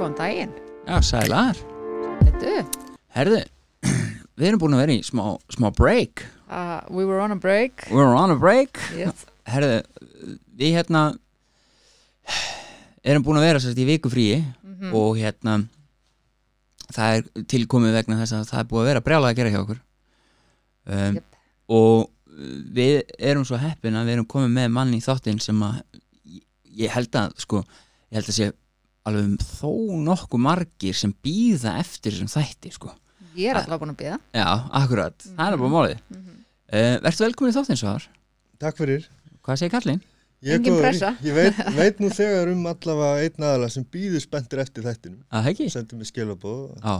[0.00, 0.52] góðan daginn.
[0.88, 1.58] Já, sælar.
[2.24, 2.62] Þetta,
[3.16, 3.40] Herðu,
[4.40, 6.24] við erum búin að vera í smá, smá break.
[6.50, 7.84] uh, we were on a break.
[7.92, 8.78] We're on a break.
[8.96, 9.26] Yes.
[9.50, 9.82] Herðu,
[10.60, 11.02] við hérna
[13.04, 14.94] erum búin að vera sérst í vikufríi Mhm.
[14.96, 15.54] og hérna
[16.92, 19.60] það er tilkomið vegna þess að það er búið að vera brjálað að gera hjá
[19.64, 19.80] okkur.
[20.90, 21.24] Um, Jep.
[21.70, 22.10] Og
[22.74, 25.82] við erum svo heppin að við erum komið með mann í þáttinn sem að
[26.80, 27.60] ég held að, sko,
[28.10, 28.48] ég held að sé
[29.08, 29.70] alveg um þó
[30.10, 32.92] nokkuð margir sem býða eftir þessum þætti, sko.
[33.38, 34.18] Ég er alltaf búin að býða.
[34.34, 34.46] Já,
[34.82, 36.36] akkurat, það er bara málið Mhm.
[36.72, 38.06] uh, Vertu velkomin í þáttinn svar
[38.60, 39.06] Takk fyrir.
[39.42, 40.02] Hvað segir Kallinn?
[40.42, 40.82] Ég er Engin góður.
[40.82, 41.16] pressa.
[41.22, 45.22] Ég veit, veit nú þegar um allavega einn aðala sem býður spenntir eftir þættinum.
[45.32, 45.70] Að það ekki?
[45.70, 46.94] Sendi mér skilabóð og Já,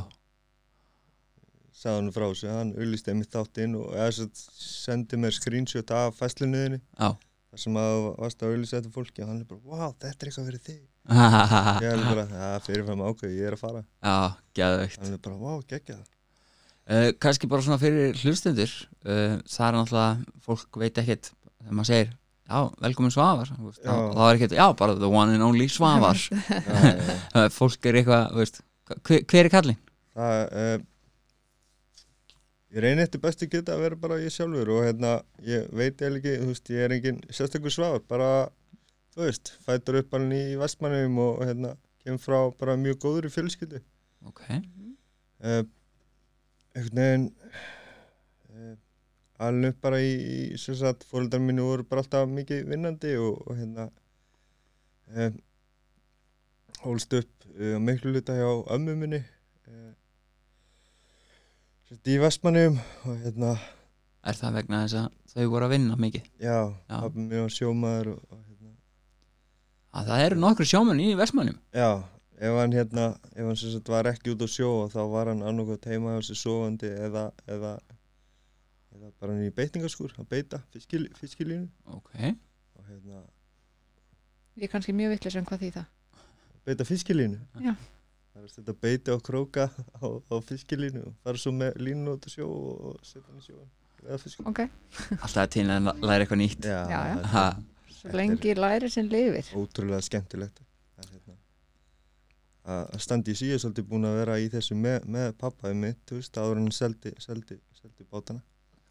[1.80, 2.48] sagði hann frá þessu.
[2.52, 4.26] Hann auðlisti mitt þáttinn og eða svo
[4.60, 6.80] sendi mér screenshot af fæslunuðinni.
[7.00, 7.10] já
[7.50, 10.28] þar sem að varst að auðlista þetta fólki og hann er bara, wow, þetta er
[10.30, 10.80] eitthvað fyrir þig.
[11.84, 13.82] Ég er bara, það fyrirfram ákveð, ég er að fara.
[14.04, 14.16] Já,
[14.60, 16.08] geðveikt Hann er bara, wow, geggja það.
[16.94, 18.72] uh, Kannski bara svona fyrir hlustendur
[19.06, 22.12] uh, Það er náttúrulega, fólk veit ekkert þegar maður segir,
[22.50, 23.56] já, velkomin Svavar Já.
[23.58, 26.94] þá, þá er ekkert, já, bara the one and only Svavar Já,
[27.36, 28.62] uh, Fólk er eitthvað, veist
[29.06, 29.82] hver, hver er Kallinn?
[30.20, 30.78] það uh,
[32.70, 35.16] ég reyni eftir besti geta að vera bara ég sjálfur og hérna,
[35.46, 38.28] ég veit eða ekki þú veist, ég er engin sérstakur svar bara,
[39.20, 43.32] þú veist, fætur upp alveg í vestmannum og hérna kemur frá bara mjög góður í
[43.34, 43.82] fjölskyldu.
[44.28, 45.62] Ok, uh,
[46.76, 47.26] einhvern veginn
[48.50, 48.74] uh,
[49.46, 53.42] alveg upp bara í, í sem sagt, fóröldar mínu voru bara alltaf mikið vinnandi og,
[53.44, 53.90] og hérna
[55.12, 55.30] uh,
[56.84, 59.22] hólst upp uh, miklu luta hjá ömmu minni
[62.06, 63.56] í Vestmannum og hérna,
[64.22, 66.28] er það vegna þess að þau voru að vinna mikið?
[66.86, 68.49] já, mér var sjómaður og, og
[69.90, 71.88] Að það eru nokkru sjómenn í Vestmannum já,
[72.38, 75.42] ef hann hérna, ef hann sem sagt var ekki út á sjó þá var hann
[75.42, 77.72] annarkoð heima hjá sér sofandi eða, eða,
[78.94, 81.66] eða bara hann í beitingaskúr að beita fiskil, fiskilínu.
[81.96, 82.12] Ok,
[82.78, 83.24] og hérna,
[84.60, 85.88] Ég er kannski mjög vittlis um hvað því það.
[86.68, 87.40] beita fiskilínu?
[87.64, 87.74] Já.
[88.30, 92.14] það er að setja beiti á króka á, á fiskilínu og fara svo með línu
[92.14, 93.68] út á sjó og setja hann í sjóan
[94.06, 94.62] eða fiskilínu Ok,
[95.18, 96.62] alltaf til að læra eitthvað nýtt.
[96.70, 97.48] Já, Já, já.
[98.16, 99.50] Lengi læri sem lifir.
[99.56, 100.60] ótrúlega skemmtilegt
[101.00, 101.36] hérna,
[102.70, 106.20] að standi í síðu svolítið búin að vera í þessu með, með pappaði mitt, þú
[106.20, 108.42] veist, áður en hann seldi, seldi, seldi bátana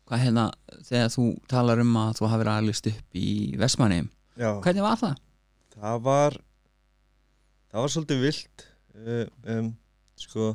[0.09, 0.43] Hvað hérna,
[0.87, 3.27] þegar þú talar um að þú hafið aðlist upp í
[3.61, 4.07] Vestmannum
[4.39, 5.19] já, Hvernig var það?
[5.79, 6.39] það var
[7.69, 8.65] það var svolítið vilt
[8.97, 9.69] uh, um,
[10.19, 10.47] sko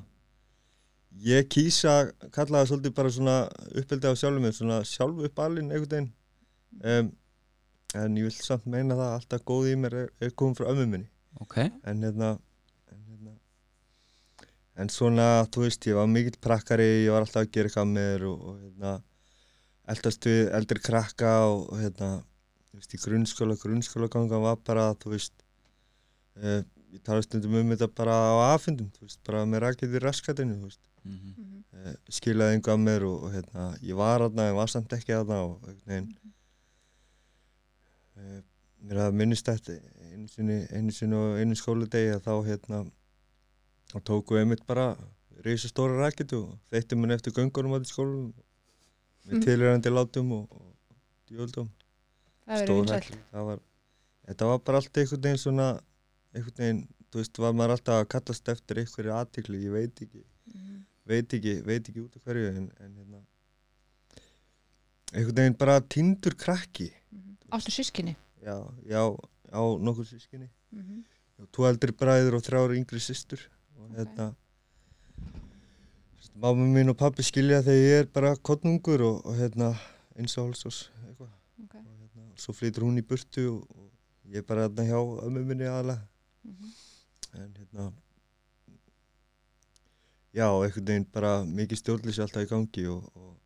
[1.24, 3.36] ég kýsa að kalla það svolítið bara svona
[3.78, 6.10] uppeldi á sjálfum mér, svona sjálf uppalinn einhvern veginn
[6.82, 7.12] um,
[7.94, 10.70] en ég vil samt meina það að alltaf góð í mér er, er komið frá
[10.72, 11.08] ömmu minni.
[11.42, 12.34] Ok, en hérna
[12.92, 13.34] en hérna
[14.82, 17.98] en svona, þú veist, ég var mikill prakkari ég var alltaf að gera eitthvað með
[17.98, 18.94] mér og, og hérna
[19.94, 22.10] eldast við eldri krakka og, og hérna
[22.74, 25.34] þú veist, í grunnskóla, grunnskóla ganga var bara, þú veist
[26.40, 26.60] uh,
[26.94, 30.58] ég tala stundum um þetta bara á aðfundum, þú veist, bara með rakið í raskatinu,
[30.60, 31.64] þú veist, mm -hmm.
[31.78, 35.14] uh, skilaði einhvað að mér og, og hérna, ég var aðna, ég var samt ekki
[35.14, 36.32] aðna og einhvern veginn uh,
[38.84, 39.76] mér hafði minnist þetta
[40.12, 42.80] einu sinni, einu sinni og einu skóludegi að þá hérna
[43.92, 44.90] þá tóku einmitt bara
[45.44, 48.32] reysastóra rakitu og þeitti mann eftir göngunum á því skólum.
[49.24, 49.42] Með Mhm.
[49.46, 50.74] tilhörandi látum og, og
[51.30, 51.70] djöldum
[52.46, 52.60] Það
[53.32, 53.60] það var,
[54.28, 55.68] þetta var bara allt einhvern veginn svona
[56.34, 60.24] einhvern veginn, þú veist, var maður alltaf að kallast eftir einhverju aðtikli, ég veit ekki.
[60.52, 60.84] Mhm.
[61.06, 63.22] veit ekki, veit ekki út af hverju en, en hérna
[65.14, 66.90] einhvern veginn bara tindur krakki
[67.54, 68.16] Áttu sískinni.
[68.42, 68.56] já,
[68.90, 69.02] já,
[69.54, 71.04] á nokkur sískinni Mhm.
[71.38, 73.38] og tvo eldri bræður og þrjára yngri systur
[73.78, 73.96] og Ok.
[73.98, 74.34] hérna
[76.34, 79.68] mamma mín og pappi skilja þegar ég er bara kottnungur og, og hérna
[80.18, 81.30] eins og hálsós eitthvað
[81.62, 81.74] Ok.
[81.76, 83.90] og hérna, svo flytur hún í burtu og, og
[84.32, 86.00] ég er bara hérna hjá ömmu minni aðalega
[86.44, 86.72] Mhm.
[87.34, 87.92] en hérna
[90.34, 93.36] já, einhvern veginn bara mikið stjórnlýsi alltaf í gangi og, og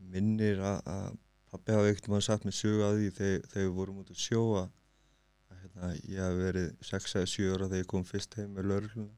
[0.00, 1.16] minnir að
[1.52, 4.20] pappi hafi einhvern veginn sagt mér sögu að því þegar, þegar við vorum út að
[4.22, 8.54] sjóa að hérna, ég hafi verið 6 eða 7 ára þegar ég kom fyrst heim
[8.56, 9.10] með laurugluna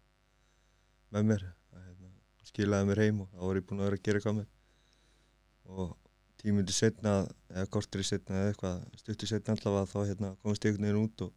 [1.15, 2.11] með mér að hérna,
[2.49, 4.49] skilaði mér heim og þá var ég búinn að vera að gera eitthvað með
[5.75, 5.95] og
[6.43, 7.13] tímundi setna
[7.55, 11.27] eða kortri setna eða eitthvað stutti setna allavega þá hérna, komst ég einhvern veginn út
[11.29, 11.31] og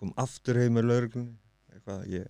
[0.00, 1.36] kom aftur heim með lauruglunni
[1.74, 2.24] eitthvað ég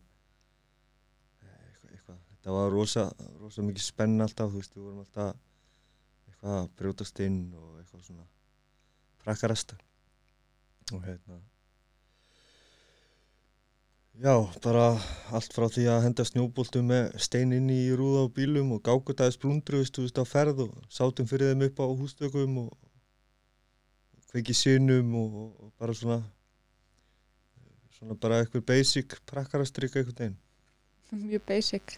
[1.38, 3.06] eitthvað, eitthvað, þetta var rosa,
[3.38, 5.38] rosa mikið spenn alltaf, þú veist, við vorum alltaf
[6.40, 8.26] eitthvað að brjótast inn og eitthvað svona
[9.20, 9.76] frakkarasta
[10.92, 11.40] og hérna
[14.20, 14.98] Já, bara
[15.32, 19.38] allt frá því að henda snjóboltum með stein inn í rúða á bílum og gákutaðis
[19.40, 22.75] blundru, veistu, veist, á ferð og sátum fyrir þeim upp á hústökum og
[24.28, 26.20] kveiki sinum og, og bara svona
[27.96, 30.37] svona bara eitthvað basic prakkarastrykka einhvern veginn.
[31.31, 31.96] mjög basic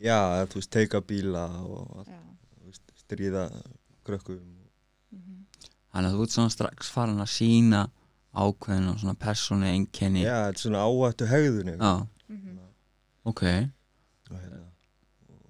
[0.00, 2.43] Já, þú veist, teika bíla og allt, já.
[3.04, 3.46] Stríða
[4.04, 4.40] krökkum.
[5.14, 5.44] Mhm.
[5.94, 7.84] þannig að þú ert svona strax farin að sína
[8.34, 10.24] ákveðin og svona persónu einkenni.
[10.24, 12.58] Já, þetta er svona áhættu hegðun einhvern Já, Mhm.
[13.24, 13.42] ok.
[14.30, 14.60] Og hérna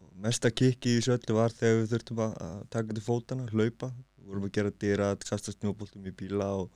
[0.04, 3.92] og mesta kikki í þessu öllu var þegar við þurftum að, taka til fótana, hlaupa.
[4.20, 6.70] Við vorum að gera dýra, að kasta snjóboltum í bíla og,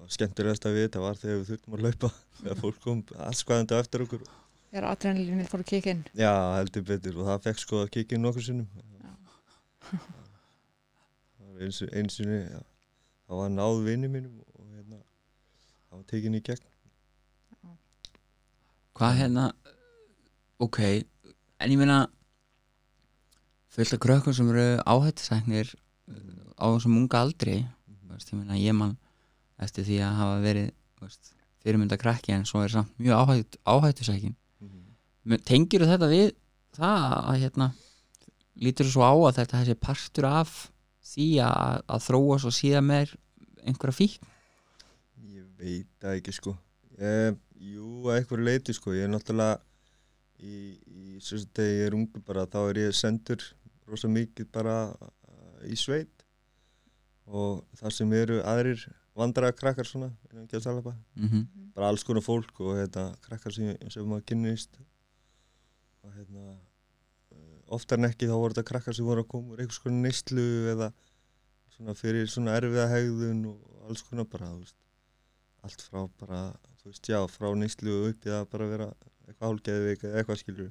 [0.00, 2.12] og skemmtilegast að vita var þegar við þurftum að hlaupa.
[2.42, 4.20] Þegar fólk kom á eftir okkur.
[4.70, 6.04] Þegar adrenalínið fór að kikka inn.
[6.12, 7.16] Já, heldur betur.
[7.16, 8.68] Og það fekk sko að kikki nokkur sinnum
[11.60, 12.60] eins, eins og ja,
[13.26, 16.66] það var náð vinni mínum og hérna það var tekin í gegn.
[18.96, 19.46] Hvað hérna
[20.64, 20.78] Ok,
[21.60, 21.98] en ég meina
[23.76, 25.74] fullt af krökkum sem eru áhættisæknir
[26.56, 28.94] á þessum unga aldri þú veist, ég meina ég man
[29.60, 30.70] eftir því að hafa verið
[31.02, 34.34] veist, fyrirmynda krakki en svo er samt mjög áhætt, áhættisækin
[35.26, 35.42] Mhm.
[35.44, 36.30] Tengir þetta við
[36.78, 37.66] það að hérna
[38.62, 40.54] lítur svo á að þetta þessi partur af
[41.06, 43.16] því að, að þróa svo síðan með
[43.66, 44.20] einhverja fík
[45.32, 46.52] Ég veit það ekki sko.
[47.00, 48.92] Ég, Jú, að eitthvað leiti sko.
[48.96, 49.56] Ég er náttúrulega
[50.44, 53.42] í, í svo sem þegar ég er ungu bara þá er ég sendur
[53.88, 56.12] rosa mikið bara uh, í sveit.
[57.26, 58.84] Og það sem eru aðrir
[59.16, 61.46] vandræða krakkar svona mm -hmm.
[61.74, 64.76] bara alls konar fólk og hérna, krakkar sem, sem maður kynnist.
[66.04, 66.58] Og hérna
[67.74, 70.44] oftar en ekki þá voru þetta krakkar sem voru að koma úr einhvers konar neyslu
[70.72, 70.90] eða
[71.76, 73.58] svona fyrir svona erfiða hegðun og
[73.88, 74.76] alls konar bara, þú veist
[75.66, 76.40] allt frá bara,
[76.82, 78.86] þú veist, já, frá neyslu og upp í það bara vera
[79.26, 80.70] eitthvað hálgeðveik eða eitthvað skilur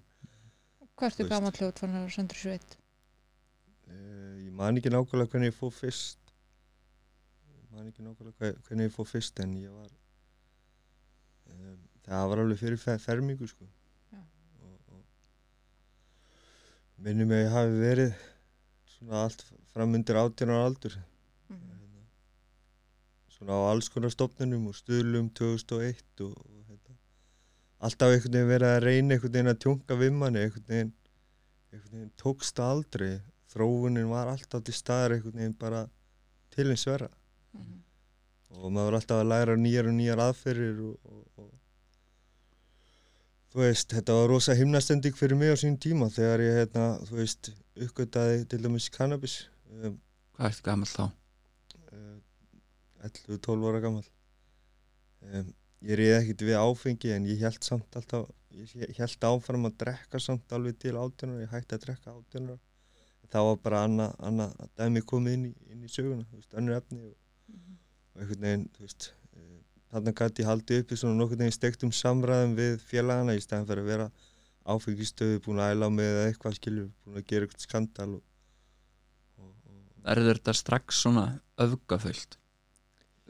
[0.95, 1.33] hvað ertu Þú veist.
[1.35, 2.77] gamall hljótt fann að sendur sveit
[3.91, 6.21] uh, ég man ekki nákvæmlega hvernig ég fór fyrst.
[7.51, 9.91] Ég man ekki nákvæmlega hve- hvernig ég fór fyrst en ég var
[11.51, 13.67] um, það var alveg fyrir fer fermingu sko
[14.15, 14.21] Já.
[14.63, 15.03] og, og
[17.03, 18.13] minnum að ég hafi verið
[18.95, 19.43] svona allt
[19.73, 20.95] fram undir 18 ára aldur
[21.49, 21.69] Mhm.
[21.69, 22.03] hérna,
[23.29, 26.95] svona á alls konar stofnunum og stuðlum 2001 og, og hérna,
[27.81, 30.93] alltaf einhvern veginn verið að reyna einhvern veginn að tjónka við manni einhvern veginn,
[31.73, 33.11] einhvern veginn tókst það aldrei
[33.55, 35.83] þróunin var alltaf til staðar einhvern veginn bara
[36.55, 37.09] til eins verra
[37.53, 37.81] Mhm.
[38.55, 41.51] og maður var alltaf að læra nýjar og nýjar aðferðir og, og, og
[43.55, 47.19] þú veist, þetta var rosa himnastending fyrir mig á sín tíma þegar ég, hérna, þú
[47.21, 47.51] veist,
[47.85, 49.37] uppgötaði til dæmis cannabis
[49.71, 49.95] um,
[50.35, 51.05] Hvað ertu gammal þá?
[51.95, 52.17] uh,
[53.07, 54.03] 11-12 ára gammal
[55.31, 55.53] um,
[55.85, 60.19] ég reyði ekkert við áfengi en ég held samt alltaf ég held áfram að drekka
[60.23, 62.59] samt alveg til átjónar, ég hætti að drekka átjónar
[63.31, 64.45] þá var bara annað anna
[64.79, 67.15] dæmi komið inn í, inn í söguna þú veist, önnur efni og,
[67.45, 67.73] Mhm.
[68.15, 69.03] og einhvern veginn, þú veist
[69.95, 73.83] þarna gæti ég haldið uppi svona nokkurn veginn stektum samræðum við félagana í stæðan fyrir
[73.83, 74.07] að vera
[74.65, 78.21] áfengistöðu búin að æla með eða eitthvað skilur, búin að gera eitthvað skandal og,
[79.39, 81.25] og, og Erður þetta strax svona
[81.65, 82.37] öfgafullt?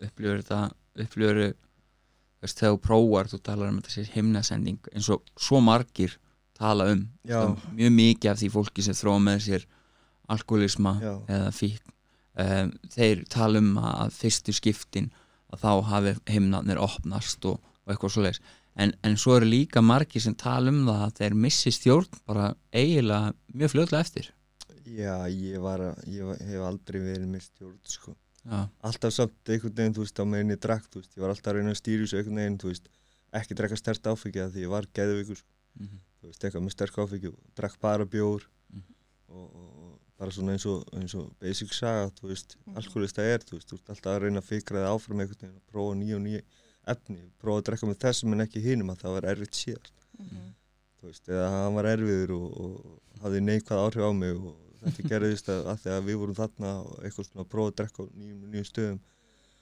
[0.02, 0.62] Upplifur þetta
[1.06, 6.16] upplifur veist, þegar þú prófar, þú talar um þetta sér himnasending eins og svo margir
[6.56, 7.04] tala um
[7.76, 9.68] mjög mikið af því fólki sem þróa með sér
[10.32, 11.14] alkoholisma Já.
[11.36, 11.82] eða fík
[12.40, 15.12] um, þeir tala um að fyrstu skiptin
[15.62, 18.42] þá hafi himnarnir opnast og, og eitthvað svoleiðis.
[18.76, 22.50] En, en svo eru líka margir sem tala um það að þeir missi stjórn bara
[22.76, 24.32] eiginlega mjög fljóðlega eftir.
[24.86, 28.16] Já, ég var að, ég hef aldrei verið með stjórn, sko.
[28.46, 31.32] Já, Alltaf samt einhvern veginn, þú veist, á meðin ég drakk, þú veist, ég var
[31.34, 32.92] alltaf að reyna að stýra þessu einhvern veginn, þú veist,
[33.40, 35.50] ekki drekka stert áfengi því ég var geðveikur, sko,
[35.82, 35.96] mm
[36.26, 38.84] þú veist, eitthvað með sterk áfengi drakk bara bjór Mhm.
[39.30, 39.75] og, og, og
[40.20, 42.78] bara svona eins og, eins og basic saga, þú veist, Mhm.
[42.80, 45.56] alkoholista er, þú veist, þú veist, alltaf að reyna að fikra þið áfram einhvern veginn
[45.60, 46.42] og prófa nýja og nýja
[46.88, 50.54] efni, prófa að drekka með þessum en ekki hinum að það var erfitt síðar, Mhm.
[51.02, 54.56] þú veist, eða hann var erfiður og, og hafði neikvæð áhrif á mig og
[54.86, 57.76] þetta gerðist að, að því að við vorum þarna og eitthvað svona að prófa að
[57.76, 59.00] drekka á nýjum, nýjum stöðum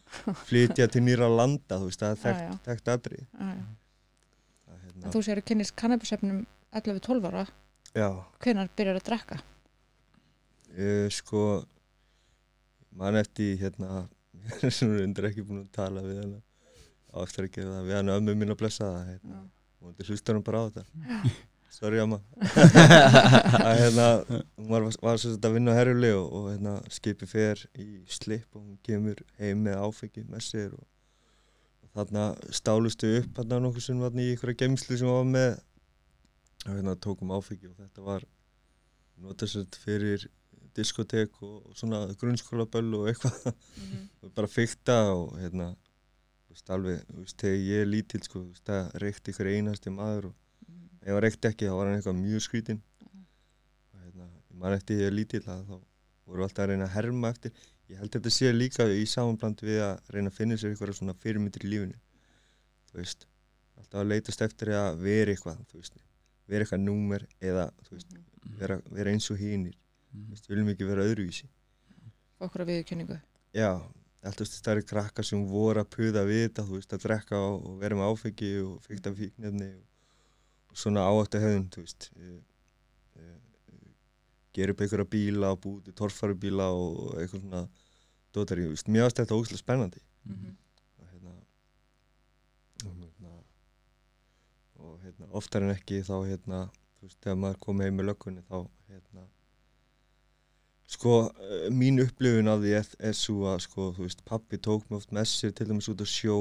[0.48, 2.60] flytja til nýra landa þú veist, það er þekkt, já.
[2.68, 3.66] þekkt aðri Já, já.
[4.70, 7.48] að, hérna, En þú sér að kynnist kannabisefnum 11-12 ára
[7.96, 8.10] já,
[8.44, 9.40] hvenar byrjar að drekka
[10.78, 11.46] ég, sko
[12.98, 14.04] mann eftir hérna
[14.76, 16.44] sem er undir ekki búin að tala við hana.
[17.14, 19.42] Á eftir að gera það við hana ömmu mín að blessa það hérna,
[19.80, 21.34] og þetta hlustar hún bara á þetta.
[21.74, 22.20] Sorry amma.
[23.66, 24.08] Að hérna,
[24.60, 28.46] hún var, var svo að vinna á herjuli og, og hérna, skipi fer í slip
[28.54, 30.84] og hún kemur heim með áfengi með sér og,
[31.82, 35.58] og þarna stálustu upp þarna nokkuð sem var í ykkur geimslu sem var með.
[36.68, 38.30] Og hérna tókum áfengi og þetta var
[39.26, 40.30] notasett fyrir
[40.76, 44.10] diskotek og, svona grunnskólaböll og eitthvað Mhm.
[44.24, 45.76] og bara fykta og hérna
[46.50, 50.36] veist alveg, veist, þegar ég er lítill sko, veist, það reykti ykkur einasti maður og
[50.68, 50.90] Mhm.
[51.02, 52.82] ef hann reykti ekki þá var hann eitthvað mjög skrítinn
[53.94, 55.80] og hérna, ég man eftir ég er lítill að þá
[56.26, 57.52] voru við alltaf að reyna að herma eftir
[57.90, 61.14] ég held þetta sé líka í samanbland við að reyna að finna sér eitthvað svona
[61.20, 61.98] fyrirmyndir í lífinu
[62.92, 63.26] þú veist
[63.78, 65.98] alltaf að leitast eftir að vera eitthvað þú veist,
[66.48, 68.58] vera eitthvað númer eða þú veist, Mhm.
[68.60, 69.74] vera, vera eins og hínir
[70.14, 70.30] Mhm.
[70.30, 71.48] veist, við viljum ekki vera öðruvísi
[72.44, 73.18] okkur að viðurkenningu.
[73.56, 73.70] já,
[74.24, 77.80] alltaf stærri krakka sem voru að puða við þetta, þú veist, að drekka og, og
[77.80, 79.84] vera með áfengi og fykta fíknefni og,
[80.70, 82.34] og svona áhættu hefðun, þú veist e,
[83.20, 83.38] e,
[84.54, 87.64] gera upp einhverja bíla og búið til torfarubíla og eitthvað svona
[88.34, 90.56] dótari, þú veist, mér varst þetta ógæslega spennandi Mhm.
[91.00, 91.34] og hérna
[92.86, 93.34] og hérna,
[94.80, 96.60] og hérna oftar en ekki þá hérna
[97.00, 99.26] þú veist, þegar maður kom heim með löggunni þá hérna
[100.94, 104.86] sko, eh, mín upplifun af því er, er svo að sko, þú veist, pappi tók
[104.90, 106.38] mig oft með sér til dæmis út á sjó.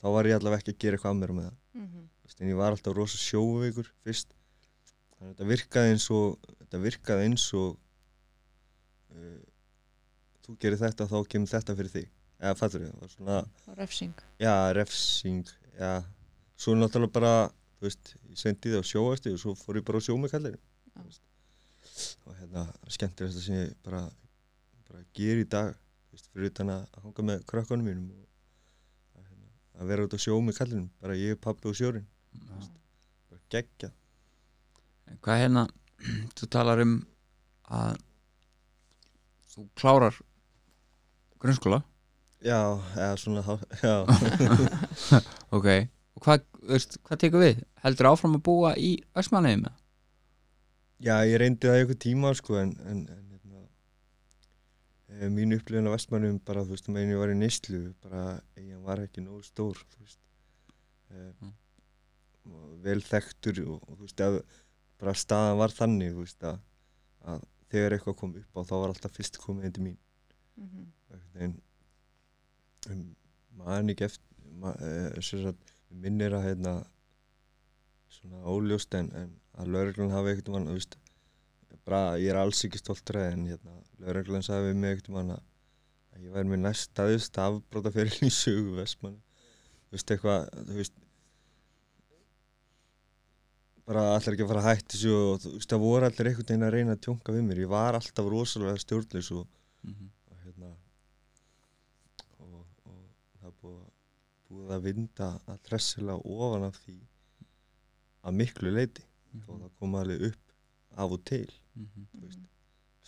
[0.00, 2.00] Þá var ég allavega ekki að gera eitthvað að mér með það Mhm.
[2.20, 4.32] Þú veist, en ég var alltaf rosa sjóveikur fyrst.
[5.18, 7.76] Þannig að þetta virkaði eins og þetta virkaði eins og
[9.14, 9.38] uh,
[10.46, 12.08] þú gerir þetta þá kemur þetta fyrir þig.
[12.40, 14.14] Eða fattur ég, það var svona Og refsing.
[14.40, 15.44] já, refsing
[15.78, 15.90] já,
[16.56, 17.32] svo náttúrulega bara
[17.80, 20.32] þú veist, ég sendi það á sjóasti og svo fór ég bara á sjó með
[20.34, 21.02] kallir Já.
[22.26, 24.02] Og hérna, skemmtilegt það sem ég bara,
[24.88, 25.72] bara ger í dag
[26.10, 30.20] veist, fyrir utan að hanga með krökkunum mínum og að, hérna, að vera út á
[30.24, 32.68] sjó með kallinum bara ég, pappi og sjórin Já.
[33.30, 33.92] bara geggja
[35.26, 35.66] Hvað hérna,
[36.38, 36.98] þú talar um
[37.70, 37.96] að
[39.50, 40.20] þú klárar
[41.42, 41.80] grunnskóla
[42.44, 42.58] já,
[42.94, 43.42] eða svona
[43.84, 43.96] já,
[45.56, 45.68] ok,
[46.16, 46.46] og hvað,
[47.08, 47.62] hvað tekur við?
[47.84, 49.66] Heldur áfram að búa í Vestmanniðum?
[51.00, 53.62] Já, ég reyndi það í eitthvað tíma sko, en, en, en hérna,
[55.08, 58.24] e, mín upplifun á vestmannum bara, þú veist, meðan ég var í neyslu bara,
[58.58, 60.20] eigin var ekki nógu stór þú veist
[61.10, 61.54] e, Mm.
[62.50, 64.36] og vel þekktur og, og þú veist, að
[65.00, 66.60] bara staðan var þannig, þú veist, að,
[67.32, 69.98] að þegar eitthvað kom upp á þá var alltaf fyrst komið til mín
[70.60, 70.86] Mhm.
[71.40, 71.52] en
[72.90, 73.02] um,
[73.56, 76.72] maður ekki eftir ma, e, sem sagt, minnir að hérna
[78.12, 80.96] svona óljóst en, en að lauruglan hafi ekkert veist
[81.86, 85.46] bara, ég er alls ekki stoltur en hérna, lauruglan sagði við mig ekkert mann að
[86.10, 90.78] að ég væri með næst staðist afbróta fyrir í sögu vestmann þú veist eitthvað, þú
[90.80, 90.96] veist
[93.90, 96.46] bara allir ekki að fara að hætti þessu og þú veist það voru allir einhvern
[96.50, 99.46] veginn að reyna að tjónka við mér, ég var alltaf rosalega stjórnleys og
[99.80, 100.10] Mhm.
[100.30, 100.70] og hérna
[102.36, 102.98] og, og
[103.40, 103.86] það búið,
[104.50, 106.96] búið að vinda að tressilega ofan af því
[108.28, 109.06] að miklu leiti
[109.48, 110.54] og það kom alveg upp
[110.98, 112.06] af og til Mhm.
[112.12, 112.46] Mhm.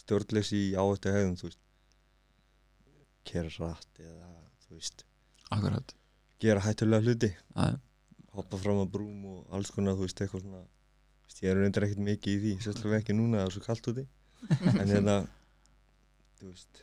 [0.02, 1.11] stjórnleysi í áhættu
[1.49, 1.59] veist.
[3.25, 4.29] Kera rætt eða
[4.67, 5.05] þú veist.
[5.50, 5.95] Akkurat.
[6.41, 7.31] Gera hættulega hluti.
[7.57, 7.79] Að,
[8.33, 10.62] hoppa fram á brúm og alls konar þú veist eitthvað svona.
[10.62, 13.64] Þú veist, ég er reyndar ekkert mikið í því sérstaklega ekki núna það er svo
[13.67, 14.07] kallt úti.
[14.83, 15.17] En hérna
[16.41, 16.83] þú veist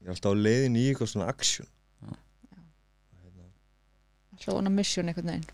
[0.00, 1.68] ég er alltaf á leiðin í eitthvað svona aksjón
[2.02, 2.16] Já.
[3.22, 3.44] hérna,
[4.70, 5.46] mission einhvern veginn.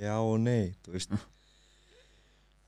[0.00, 1.14] Mm, já og nei þú veist.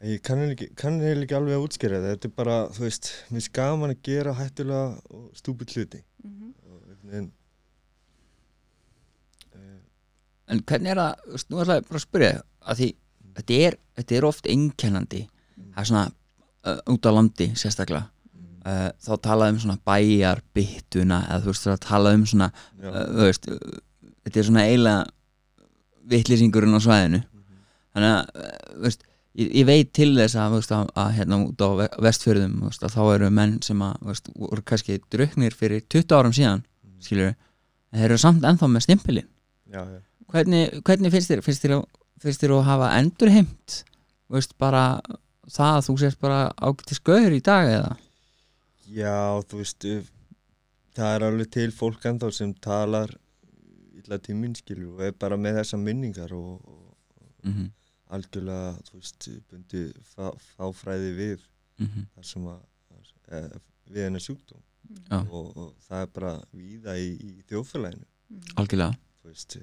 [0.03, 2.15] En ég kann eiginlega ekki, kann ekki alveg að útskýra þetta.
[2.17, 6.03] Þetta er bara, þú veist, mér finnst gaman að gera hættulega og stúpid hluti.
[6.23, 6.49] Mhm.
[6.67, 7.31] og einhvern veginn
[9.55, 9.79] uh,
[10.49, 12.89] En hvernig er það, þú veist, nú ætla ég bara að spyrja að því
[13.37, 15.23] þetta er, þetta er oft einkennandi.
[15.63, 18.09] Það er svona uh, út á landi sérstaklega.
[18.63, 23.25] Uh, þá talaði um svona bæjarbyttuna eða þú veist það talaði um svona uh, þú
[23.27, 25.01] veist, uh, þetta er svona eiginlega
[26.11, 27.21] vittlýsingurinn á svæðinu.
[27.23, 27.63] Mhm,
[27.95, 29.03] þannig að, þú veist
[29.39, 32.83] ég, ég veit til þess að, veist, að, að hérna út á ve- vestfjörðum, veist,
[32.97, 38.01] þá eru menn sem að, voru kannski druknir fyrir 20 árum síðan, mhm, skilur en
[38.01, 39.29] þeir eru samt ennþá með stimpilinn.
[39.73, 39.83] Já.
[40.33, 41.87] hvernig, hvernig finnst þér finnst þér, að-
[42.21, 43.83] finnst þér að hafa endurheimt
[44.59, 45.01] bara
[45.51, 47.97] það að þú sést bara ágættis gauður í dag eða?
[48.93, 49.87] Já, þú veist
[50.97, 53.13] það er alveg til fólk ennþá sem talar
[54.13, 57.71] illa til minn skilur og er bara með þessa minningar og, og mm -hmm.
[58.15, 62.61] algjörlega, þú veist, bundi fá, fáfræði við Mm það sem að
[63.29, 63.39] e,
[63.91, 64.61] við hennar sjúkdóm.
[65.11, 65.19] Já.
[65.31, 68.07] og, og það er bara víða í, í þjóðfélaginu.
[68.29, 68.43] Mhm.
[68.57, 68.97] algjörlega.
[69.23, 69.57] Þú veist,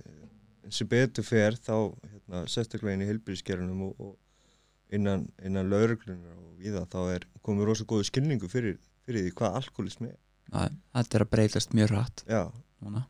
[0.63, 4.17] eins og betur fer þá, hérna, sérstaklega inn í heilbyrðiskerunum og, og
[4.89, 9.55] innan, innan lauruglunar og víða þá er komið rosa góðu skilningu fyrir, fyrir því hvað
[9.61, 10.19] alkoholismi er.
[10.49, 12.51] Já, þetta er að breytast mjög rætt já,
[12.81, 13.05] núna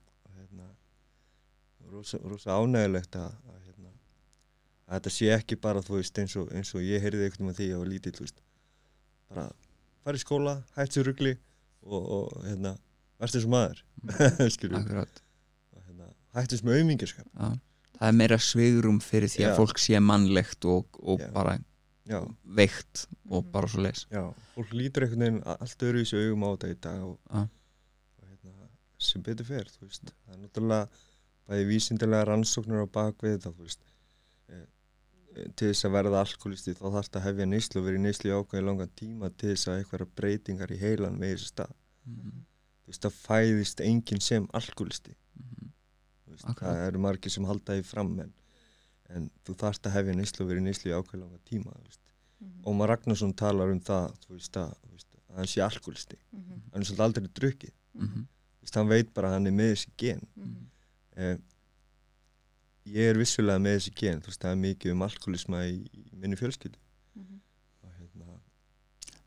[1.91, 3.91] rosa, rosa ánægilegt að, að, hérna,
[4.88, 7.58] að þetta sé ekki bara þú veist eins og, eins og ég heyrði einhvern veginn
[7.60, 8.29] því ég var lítill
[9.29, 9.48] bara
[10.03, 11.34] fara í skóla, hætt sér rugli
[11.84, 12.75] og, og hérna
[13.19, 13.81] eins og maður.
[14.79, 15.24] Akkurat.
[15.75, 17.50] Hérna, hættist með auðmingjörskap já.
[18.00, 19.58] það er meira svigrum fyrir því að Já.
[19.60, 21.58] fólk sé mannlegt og, og bara
[22.10, 23.51] já, veikt og Mhm.
[23.53, 24.24] bara svo leis já,
[24.55, 28.29] fólk lítur einhvern veginn allt öðru í þessu augum á þetta í dag og, og
[28.29, 30.88] hérna, sem betur fer það er náttúrulega
[31.50, 33.82] bæði vísindilega rannsóknir á bakvið þetta þú veist
[34.50, 34.65] eh,
[35.36, 38.29] eh, til þess að verða alkoholisti þá þarf þetta að hefja neyslu og verið neyslu
[38.32, 41.75] í ákveði langan tíma til þess að eitthvað breytingar í heilan með þessu stað
[42.10, 42.38] Mhm,
[42.86, 45.68] þú veist, það fæðist enginn sem alkoholisti mhm.
[46.25, 46.70] Þú veist, Akkurat.
[46.70, 48.32] það eru margir sem halda því fram en,
[49.13, 52.01] en þú þarft að hefja neyslu og verið neyslu í ákveði langa tíma þú veist.
[52.39, 52.63] Mhm.
[52.72, 54.74] Ómar Ragnarsson talar um það þú veist, að,
[55.29, 56.62] að hann sé alkoholisti Mhm.
[56.72, 58.25] hann er svolítið aldrei drukkið Mhm.
[58.74, 60.65] Hann veit bara að hann er með þessi gen Mhm.
[61.18, 61.38] Eh,
[62.89, 66.04] ég er vissulega með þessi gen þú veist, það er mikið um alkoholisma í, í
[66.18, 66.78] minni fjölskyldu.
[67.20, 67.39] Mhm.
[67.84, 68.38] og hérna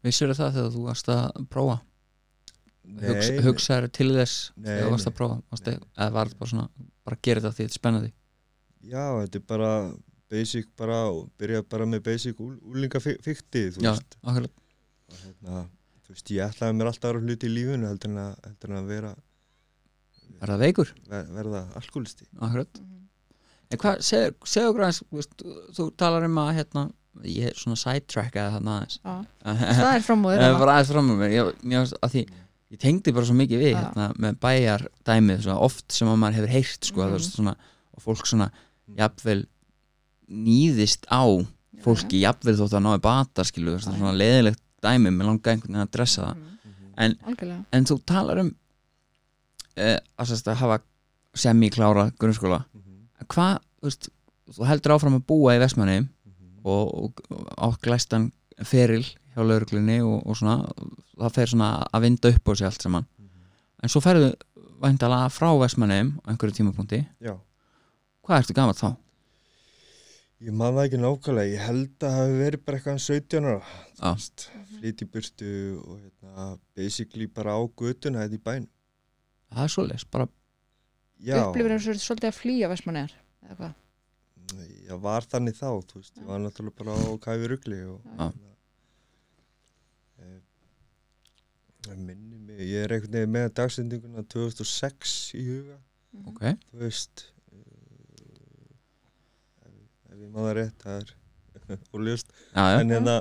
[0.03, 1.81] vissur það þegar þú varst að prófa?
[3.03, 5.37] Hugs, hugsaður til þess Nei, þegar þú varst að prófa?
[5.53, 5.91] Varstu, Nei.
[5.97, 8.11] eða var þetta bara svona bara gera þetta því þetta er spennandi
[8.83, 9.71] já, þetta er bara
[10.33, 14.17] basic bara og byrja bara með basic úl, úlingafykti þú já, veist.
[14.23, 15.63] og hérna,
[16.03, 18.81] þú veist, ég ætlaði mér alltaf aðra hluti í lífinu heldur en að, heldur en
[18.81, 19.13] að vera
[20.41, 22.67] er það veikur, ver, verða alkoholisti Mhm.
[23.73, 25.03] en hvað, segðu okkur aðeins
[25.77, 26.91] þú talar um að hérna
[27.25, 28.99] ég er svona sidetrackaði þarna aðeins.
[29.05, 31.33] Já, það það er framúður er bara aðeins fram með mér.
[31.37, 32.23] Ég, því,
[32.73, 36.39] ég tengdi bara svo mikið við hérna, með bæjar dæmið svona, oft sem að maður
[36.41, 37.57] hefur heyrt sko, mm svona,
[37.93, 38.51] og fólk svona
[38.97, 39.43] jafnvel
[40.33, 41.23] nýðist á
[41.83, 45.93] fólki jafnvel þótt að náði bata skilu, svona leðilegt dæmi með langa einhvern veginn að
[45.97, 46.37] dressa það.
[46.37, 46.93] Mhm.
[47.03, 47.65] En- Algjörlega.
[47.73, 48.55] en þú talar um
[49.79, 50.81] uh, að, að hafa
[51.39, 52.63] semi-klára grunnskóla.
[52.77, 54.11] Mhm, hvað, þú veist,
[54.53, 56.63] þú heldur áfram að búa í Vestmanni mhm.
[56.65, 58.31] og, og, og áglæstan
[58.69, 60.59] feril hjá lauruglunni og, og svona
[61.17, 63.09] það fer svona að vinda upp á sig allt saman.
[63.83, 64.35] En svo ferðu
[64.83, 67.01] væntalega frá Vestmanni á einhverju tímapunkti.
[67.23, 67.35] Já.
[68.23, 68.93] Hvað ertu gamall þá?
[70.43, 74.15] Ég man það ekki nákvæmlega, ég held að það hafi verið bara eitthvað 17 ára,
[74.73, 78.65] flyt í burtu og hérna, basically bara á götuna þetta í bæn.
[79.55, 80.29] Það er svoleiðis, bara
[81.23, 83.13] Já, Upplifir eins og svolítið að flýja Vestmannegar
[83.47, 83.75] eða hvað?
[84.89, 88.11] Ég var þannig þá, þú veist, ég var náttúrulega bara á kæfi rugli og Já.
[88.19, 88.51] hérna,
[91.89, 95.79] eh, minni mig, ég er einhvern veginn með dagsendinguna 2006 í huga,
[96.13, 96.27] Mhm.
[96.29, 97.59] ok, þú veist, uh,
[99.65, 99.75] ef,
[100.13, 101.15] ef ég maður rétt, það er
[102.53, 103.17] já, já, en hérna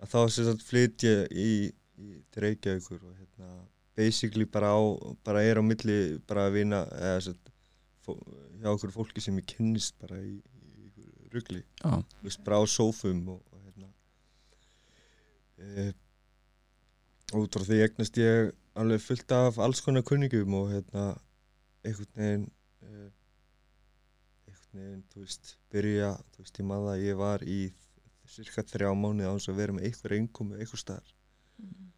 [0.00, 3.48] að þá sem sagt flyt ég í, í Reykjavíkur og hérna
[3.96, 4.80] basically bara á,
[5.24, 7.34] bara er á milli bara að vinna eða
[8.04, 8.18] fó-
[8.60, 11.30] hjá okkur fólki sem ég kynnist bara í, í
[12.18, 13.88] þú veist, bara á sófum og, og hérna.
[15.58, 15.92] E,
[17.38, 21.06] út frá því eignast ég alveg fullt af alls konar kunningum og hérna
[21.84, 22.46] einhvern veginn
[22.82, 23.08] e,
[24.48, 27.60] einhvern veginn, þú veist, byrja þú veist, ég maður að ég var í
[28.34, 31.10] cirka þrjá mánuði á þess að vera með einhver einkomi einhver staðar.
[31.58, 31.93] Þetta er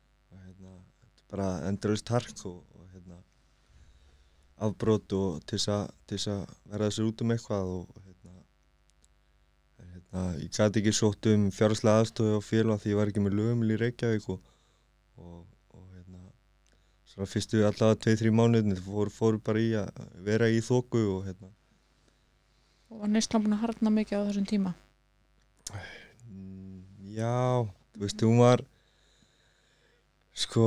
[1.30, 3.18] bara endurist hark og, og hérna
[4.66, 8.34] afbrót og til þess að til þess að verða sér út um eitthvað og hérna,
[9.92, 13.38] hérna ég gæti ekki sótt um fjárháslega aðstofi og félag því ég var ekki með
[13.40, 14.52] lögumil í Reykjavík og,
[15.18, 15.42] og,
[15.74, 16.22] og hérna
[17.12, 21.50] svona fyrstu allavega 2-3 mánuðin fóru, fóru bara í að vera í þóku og hérna.
[22.86, 24.72] Og var neistlan búin að harna mikið á þessum tíma?
[26.30, 26.84] Mm,
[27.16, 28.62] Já, þú veist, hún var
[30.36, 30.66] sko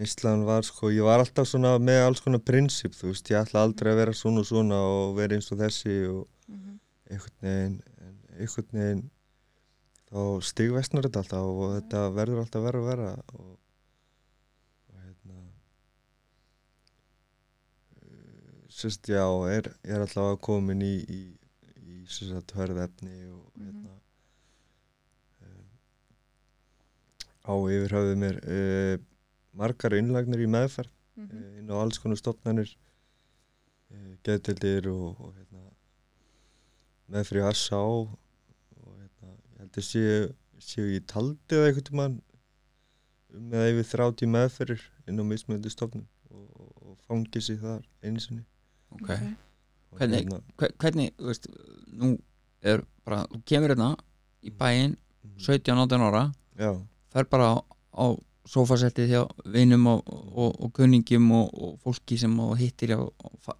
[0.00, 3.66] Neistlan var sko, ég var alltaf svona með alls konar prinsip, þú veist, ég ætla
[3.66, 6.78] aldrei að vera svona og svona og vera eins og þessi og Mhm.
[7.10, 7.74] einhvern veginn,
[8.40, 9.02] einhvern veginn
[10.10, 13.50] þá stigvestnar þetta alltaf og þetta verður alltaf verður að vera og,
[14.88, 15.36] og hérna
[18.02, 21.20] uh, sérst, já, er, er alltaf komin í, í,
[21.84, 23.68] í sérst, hörðefni og Mhm.
[23.68, 23.94] hérna
[25.44, 25.68] um,
[27.44, 28.96] á yfirhafðu mér uh,
[29.60, 31.36] margar innlagnir í meðferð Mhm.
[31.36, 32.70] eh, inn á alls konar stofnanir
[33.90, 35.64] uh, geðtildir og, og hérna,
[37.10, 40.20] meðfri hassa á og hérna, ég held að séu,
[40.62, 42.16] séu ég taldi það einhvern tímann
[43.36, 47.58] um eða yfir þrátt í meðferðir inn á mismöndi stofnun og, og, og fangi sig
[47.60, 48.44] þar einu sinni.
[48.96, 49.10] Ok.
[49.90, 51.46] Og Hvernig- hérna, Hve- hvernig, þú veist,
[52.00, 52.14] nú
[52.62, 53.90] er bara, þú kemur hérna
[54.46, 54.96] í bæinn
[55.26, 56.24] mhm, 17-18 ára
[56.58, 56.72] já,
[57.12, 57.56] fer bara á,
[57.98, 58.06] á
[58.48, 59.22] sofasettið hjá
[59.52, 62.94] vinum og, og, og kunningjum og, og fólki sem hittir
[63.44, 63.56] fa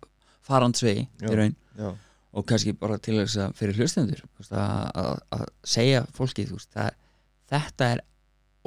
[0.51, 1.53] farandsvegi í raun.
[1.79, 1.91] já,
[2.33, 6.97] og kannski bara til þess að fyrir hlustendur að, segja fólki veist, að
[7.51, 8.03] þetta er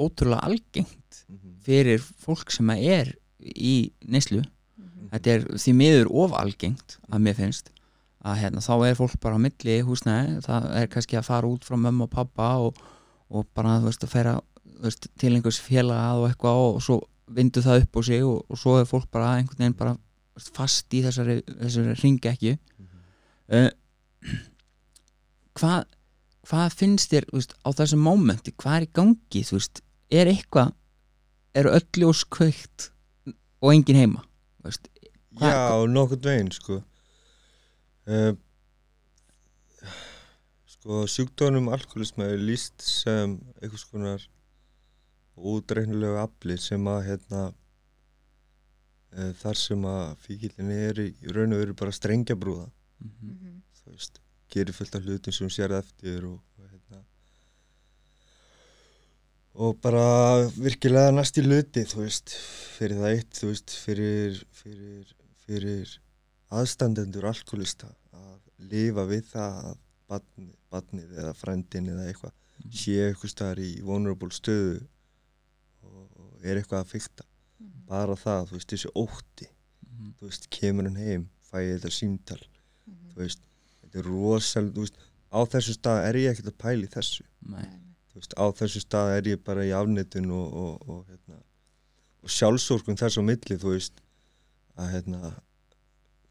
[0.00, 4.42] ótrúlega algengt mhm, fyrir fólk sem er í neyslu.
[4.78, 5.10] Mhm.
[5.12, 7.70] þetta er því miður of algengt að mér finnst
[8.24, 11.66] að hérna, þá er fólk bara á milli húsnæði, það er kannski að fara út
[11.66, 12.78] frá mömmu og pappa og,
[13.28, 14.34] og bara þú veist að færa
[14.84, 17.00] veist, til einhvers félaga og eitthvað og svo
[17.34, 19.96] vindu það upp á sig og, og svo er fólk bara einhvern veginn bara
[20.36, 22.54] veist, fast í þessari, þessari ringi ekki.
[22.78, 23.02] Mhm.
[23.56, 24.38] uh,
[25.58, 25.84] hvað
[26.44, 29.80] hvað finnst þér veist, á þessum mómenti, hvað er í gangi þú veist,
[30.12, 30.74] er eitthvað
[31.54, 32.90] eru öll ljós kveikt
[33.64, 34.24] og engin heima
[34.64, 34.90] veist,
[35.40, 36.76] Já, nokkurn veginn sko.
[38.06, 38.36] Uh,
[40.70, 44.22] sko sjúkdónum alkoholisma er líst sem einhvers konar
[45.36, 47.42] útreiknulegu afli sem að hérna
[49.14, 53.62] uh, þar sem að fíkillin er í raun og veru bara strengjabrúða mhm, Mhm.
[53.84, 54.20] þú veist,
[54.54, 57.02] gerir fullt af hlutum sem sér eftir og, og hérna
[59.54, 60.04] og bara
[60.56, 62.32] virkilega næst í hluti þú veist,
[62.78, 65.12] fyrir það eitt þú veist, fyrir fyrir,
[65.44, 65.92] fyrir
[66.54, 69.76] aðstandendur alkoholista að lifa við það að
[70.10, 72.70] badni, badnið eða frændin eða eitthvað Mhm.
[72.78, 74.76] sé eitthvað staðar í vulnerable stöðu
[76.50, 77.24] er eitthvað að fykta
[77.60, 77.86] Mhm.
[77.88, 79.46] bara það, þú veist, þessi ótti.
[79.86, 82.40] Mhm, þú veist, kemur hann heim fæ ég þetta símtal.
[82.88, 83.12] Mhm.
[83.14, 83.38] þú veist,
[83.82, 84.96] þetta er rosal þú veist,
[85.32, 87.22] á þessu stað er ég ekkert að pæli þessu.
[87.48, 87.68] Nei,
[88.10, 91.38] þú veist, á þessu stað er ég bara í afnitun og, og, og, hérna,
[92.24, 94.00] og sjálfsórkun þess á milli þú veist,
[94.76, 95.34] að hérna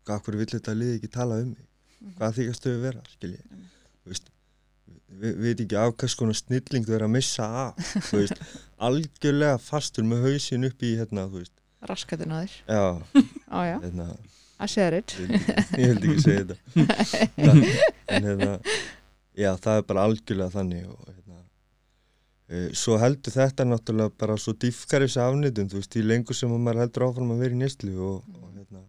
[0.06, 1.66] hvað hverju vill þetta liði ekki tala um mig?
[2.04, 2.14] Mhm.
[2.20, 3.40] hvað þykast þau vera, skilji?
[4.04, 4.30] Þú veist
[5.14, 7.76] við veit ekki af hvers konar snilling þau er að missa af
[8.10, 8.40] þú veist,
[8.90, 11.56] algjörlega fastur með hausin upp í hérna, þú veist,
[11.90, 12.58] raskatinn á þér.
[12.68, 12.84] Já,
[13.52, 14.10] á já, hérna.
[14.64, 15.16] I said it.
[15.20, 16.58] Ég vildi ekki, ekki segja þetta.
[17.44, 17.64] En,
[18.08, 18.52] en hérna
[19.34, 21.40] já, það er bara algjörlega þannig og hérna
[22.48, 26.54] e, svo heldur þetta náttúrulega bara svo dýfkar þessi afnýtun, þú veist, í lengur sem
[26.54, 28.84] að maður heldur áfram að vera í nýstlu og, og hérna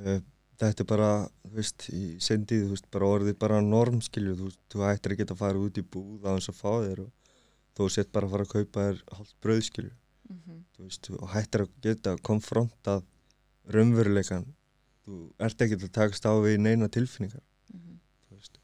[0.00, 0.16] e,
[0.62, 1.10] þetta er bara,
[1.44, 5.22] þú veist, í sendið, þú veist, bara orðið bara norm, skilju, þú þú ættir að
[5.22, 7.12] geta að fara út í búð á þess að fá þér og
[7.74, 8.80] þú sett bara að fara að kaupa
[9.42, 9.92] þér skilju,
[10.30, 10.64] Mhm.
[10.76, 13.02] þú veist, og hættir að geta konfrontað
[13.68, 14.46] raunveruleikan,
[15.06, 17.98] þú ert ekki að takast á við neina tilfinningar, Mhm.
[18.30, 18.58] þú veist.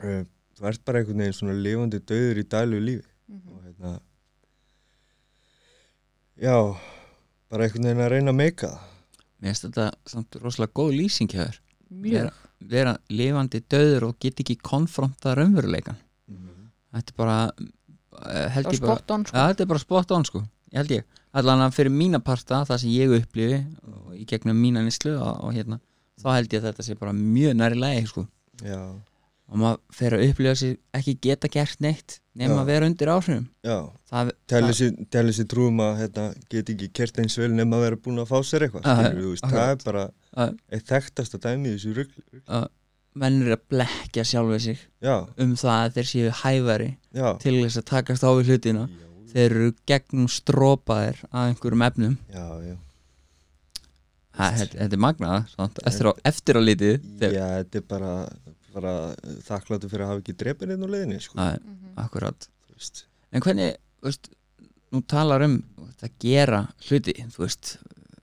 [0.00, 0.24] Uh,
[0.56, 3.48] þú ert bara einhvern veginn svona lifandi döður í dælu lífi Mhm.
[3.52, 4.00] og hérna,
[6.38, 6.76] já,
[7.50, 8.78] bara einhvern veginn að reyna að meika það.
[9.42, 11.58] mér finnst þetta samt rosalega góð lýsing hjá þér
[11.92, 15.96] mjög vera lifandi döður og get ekki konfronta raunveruleikan
[16.98, 19.44] þetta er bara eh, held ég bara spot on ja, sko.
[19.50, 20.44] þetta er bara spot on sko.
[20.68, 23.62] Ég held ég, allan að fyrir mína parta það sem ég upplifi
[24.18, 25.80] í gegnum mína nýslu og, og hérna,
[26.20, 28.26] þá held ég að þetta sé bara mjög næri lagi sko.
[28.66, 28.82] Já,
[29.48, 32.60] og maður fer að upplifa sig ekki geta gert neitt nema Já.
[32.60, 33.46] að vera undir áhrifum.
[34.10, 34.32] Það,
[34.76, 38.28] sér, sér trúum að hérna, get ekki kert eins vel nema að vera búin að
[38.30, 38.88] fá sér eitthvað,
[39.40, 40.04] það er bara
[40.44, 42.26] að, eitt þekktasta dæmi í þessu rugl.
[43.18, 47.28] Að menn eru að blekja sjálfið sig Já, um það að þeir séu hæfari já,
[47.42, 48.84] til þess að takast á við hlutina.
[49.28, 52.14] Þeir eru gegnum strópaðir af einhverjum efnum.
[52.32, 52.76] Já, já.
[54.38, 55.50] Þetta, er magnað
[55.90, 58.12] eftir, eftir á litið Já, þetta er bara,
[58.70, 58.92] bara
[59.48, 61.46] þakkláttu fyrir að hafa ekki drepin einn á leiðinni, sko,
[61.98, 62.46] akkurat.
[62.68, 63.02] Þú veist.
[63.34, 63.74] en hvernig,
[64.06, 64.30] veist,
[64.94, 65.58] nú talar um
[66.06, 67.74] að gera hluti veist,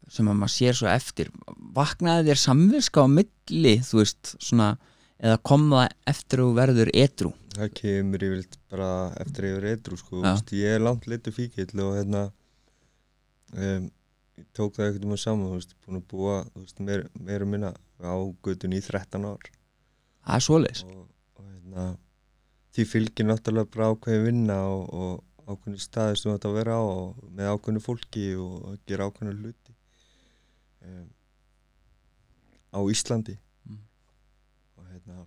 [0.08, 1.34] sem að maður sér svo eftir
[1.76, 4.76] vaknaði þér samviska á milli, þú veist, svona
[5.20, 8.88] eða kom það eftir að þú verður edru Það kemur yfirleitt bara
[9.24, 10.26] eftir yfir eitthrú sko, Já.
[10.28, 12.24] veist, ég er langt litur fíkill og hérna
[13.56, 13.86] um,
[14.36, 17.48] ég tók það einhvern veginn saman, þú veist, búin að búa þú veist, meir, meira
[17.48, 17.72] minna
[18.04, 19.48] á götun í 13 ár.
[20.26, 20.84] Það er svoleiðis.
[20.90, 21.06] Og,
[21.40, 21.86] og hérna
[22.76, 26.84] því fylgir náttúrulega bara ákveðin vinna og, og ákveðin staði sem þetta að vera á
[26.84, 29.78] og með ákveðinu fólki og að gera ákveðinu hluti.
[30.86, 31.08] Um,
[32.76, 33.80] á Íslandi Mm.
[34.78, 35.26] og hérna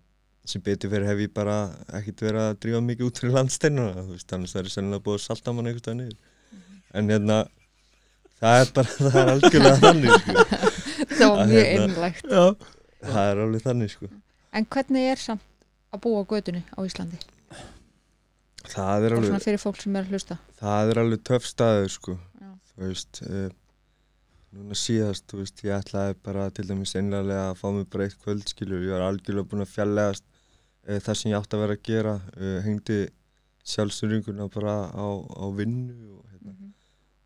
[0.49, 1.57] sem betur fyrir hef ég bara
[1.99, 5.19] ekkert verið að drífa mikið út fyrir landsteinuna þú veist, annars það er sennilega búið
[5.19, 6.19] að salta mann einhvers stað niður
[6.95, 7.39] en hérna
[8.39, 10.33] það er bara, það er algjörlega þannig sko.
[11.19, 12.45] það var Að mjög hérna- einlægt Já.
[13.09, 14.11] það er alveg þannig sko.
[14.53, 15.45] en hvernig er samt
[15.93, 17.19] að búa á götunni á Íslandi
[18.69, 21.93] það er alveg svona fyrir fólk sem er að hlusta það er alveg töff staður
[21.95, 22.51] sko Já.
[22.73, 23.49] þú veist uh,
[24.59, 28.19] núna síðast, þú veist, ég ætlaði bara til dæmis einlega að fá mig bara eitt
[28.25, 31.85] kvöldskilur ég var algjörlega búin að fjallegast uh, það sem ég átti að vera að
[31.89, 32.99] gera uh, hengdi
[33.69, 36.73] sjálfsöringuna bara á, á vinnu og hérna, Mhm,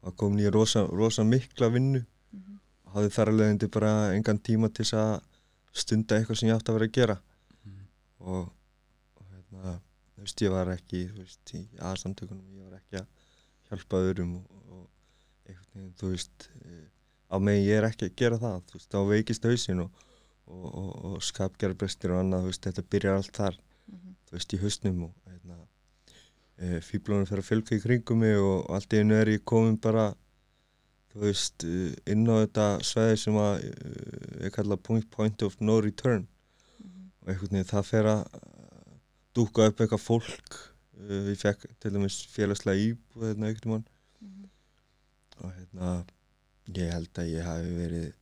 [0.03, 2.57] var komin í rosa, rosa mikla vinnu mhm.
[2.95, 5.13] hafði þar alveg undir bara engan tíma til þess að
[5.73, 7.17] stunda eitthvað sem ég átti að vera að gera
[7.65, 7.85] Mhm.
[8.21, 8.49] og,
[9.21, 9.77] og hérna,
[10.17, 13.07] þú veist, ég var ekki þú veist, í aðsamtökunum ég var ekki að
[13.71, 14.83] hjálpa öðrum og, og
[15.47, 16.89] einhvern veginn, þú veist eh,
[17.33, 19.91] á mig ég er ekki að gera það þú veist, þá veikist hausinn og,
[20.47, 23.59] og, og, og skapgerðarbrestir og annað, þú veist, þetta byrjar allt þar
[23.93, 24.13] Mhm.
[24.29, 25.57] þú veist, í hausnum og hérna,
[26.59, 29.77] e, fýblunum fer að fylga í kringum mig og allt í einu er ég komin
[29.83, 30.15] bara
[31.13, 33.67] þú veist, eh, inn á þetta sveði sem að
[34.47, 36.27] ég kalla point, point of no return
[36.79, 37.11] Mhm.
[37.23, 38.23] og einhvern veginn það fer að
[39.35, 40.59] dúka upp eitthvað fólk
[41.03, 43.85] uh, ég fekk til dæmis félagslega íbúð hérna einhvern mann
[44.23, 44.49] Mhm.
[45.43, 46.05] og hérna
[46.69, 48.13] ég held að ég hafi verið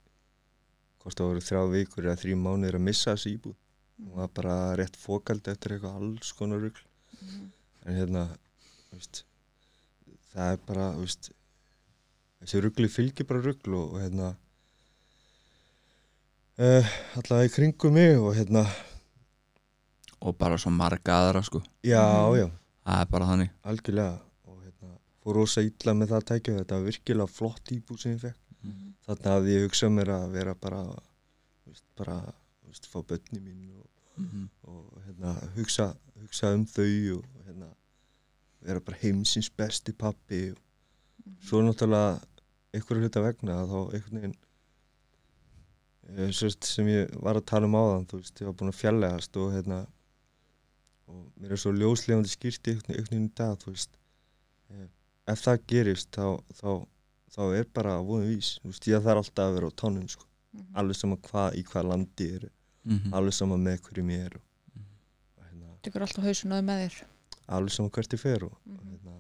[1.01, 3.57] hvort það voru þrjá vikur eða þrjú mánuðir að missa þessi íbúð.
[4.01, 6.81] Og var bara rétt fókald eftir eitthvað alls konar rugl.
[7.21, 7.51] Mhm.
[7.87, 8.23] en hérna
[8.93, 9.23] veist,
[10.35, 11.31] það er bara veist,
[12.41, 14.29] þessi ruggli fylgir bara ruggl og, og hérna
[16.61, 18.65] uh, allavega í kringum mig og hérna.
[20.21, 21.63] Og bara svo marga aðra sko.
[21.83, 22.37] Já, Mhm.
[22.37, 22.51] já,
[22.87, 23.51] það er bara þannig.
[23.65, 24.21] Algjörlega
[25.21, 28.39] fór rosa illa með það að tækja þetta var virkilega flott íbúð sem ég fekk
[28.61, 28.89] Mhm.
[29.07, 30.81] þarna hafði ég hugsað mér að vera bara
[31.67, 32.17] veist, bara
[32.67, 33.87] veist, fá börni mín og,
[34.21, 35.87] mm og hérna, hugsa,
[36.21, 37.71] hugsa um þau og hérna,
[38.61, 40.59] vera bara heimsins besti pappi og
[41.49, 42.21] svo náttúrulega
[42.75, 44.37] einhverju hluta vegna þá einhvern veginn
[46.11, 46.31] eh,
[46.61, 49.55] sem ég var að tala um áðan þú veist, ég var búin að fjallegast og
[49.55, 49.81] hérna
[51.11, 53.97] og mér er svo ljóslefandi skýrti einhvern einhvern veginn dag þú veist
[55.29, 56.87] ef það gerist þá, þá,
[57.31, 60.25] þá er bara voðum vís þú veist, ég þarf alltaf að vera á tánum sko.
[60.53, 60.75] Mhm.
[60.75, 62.51] alveg sama hvað, í hvað landi er
[62.87, 63.13] -hmm.
[63.15, 64.43] alveg sama með hverjum ég er og,
[65.39, 67.05] og hérna, Tekur alltaf hausun á þau með þér
[67.49, 68.89] alveg sama hvert ég fer og, og Mhm.
[68.91, 69.15] hérna,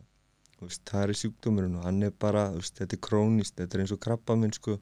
[0.59, 3.75] þú veist, það er sjúkdómurinn og hann er bara, þú veist, þetta er krónist þetta
[3.75, 4.79] er eins og krabba minn sko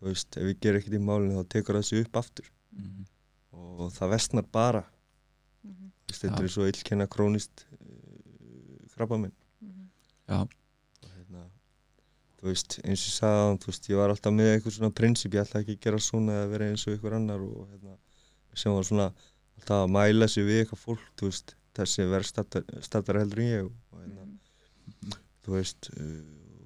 [0.00, 3.06] þú veist, ef ég ger ekkert í málinu þá tekur það sig upp aftur Mhm.
[3.52, 4.84] og það vestnar bara
[5.64, 5.92] Mhm.
[6.08, 6.44] veist, þetta Já.
[6.44, 9.32] er svo illkenna krónist uh, krabba minn.
[11.04, 11.42] Og hérna,
[12.40, 14.94] þú veist, eins og ég sagði áðan, þú veist, ég var alltaf með eitthvað svona
[15.00, 17.96] prinsip, ég ætla ekki að gera svona eða vera eins og ykkur annar og hérna,
[18.54, 19.08] sem var svona
[19.58, 22.30] alltaf að mæla sig við eitthvað fólk, þú veist, þessi verð
[22.86, 24.24] statar heldur en ég og, hérna,
[24.84, 25.12] Mhm.
[25.44, 26.22] þú veist, uh,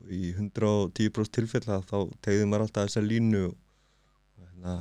[0.08, 3.56] í 110% tilfella þá tegði maður alltaf þessa línu og,
[4.40, 4.76] hérna,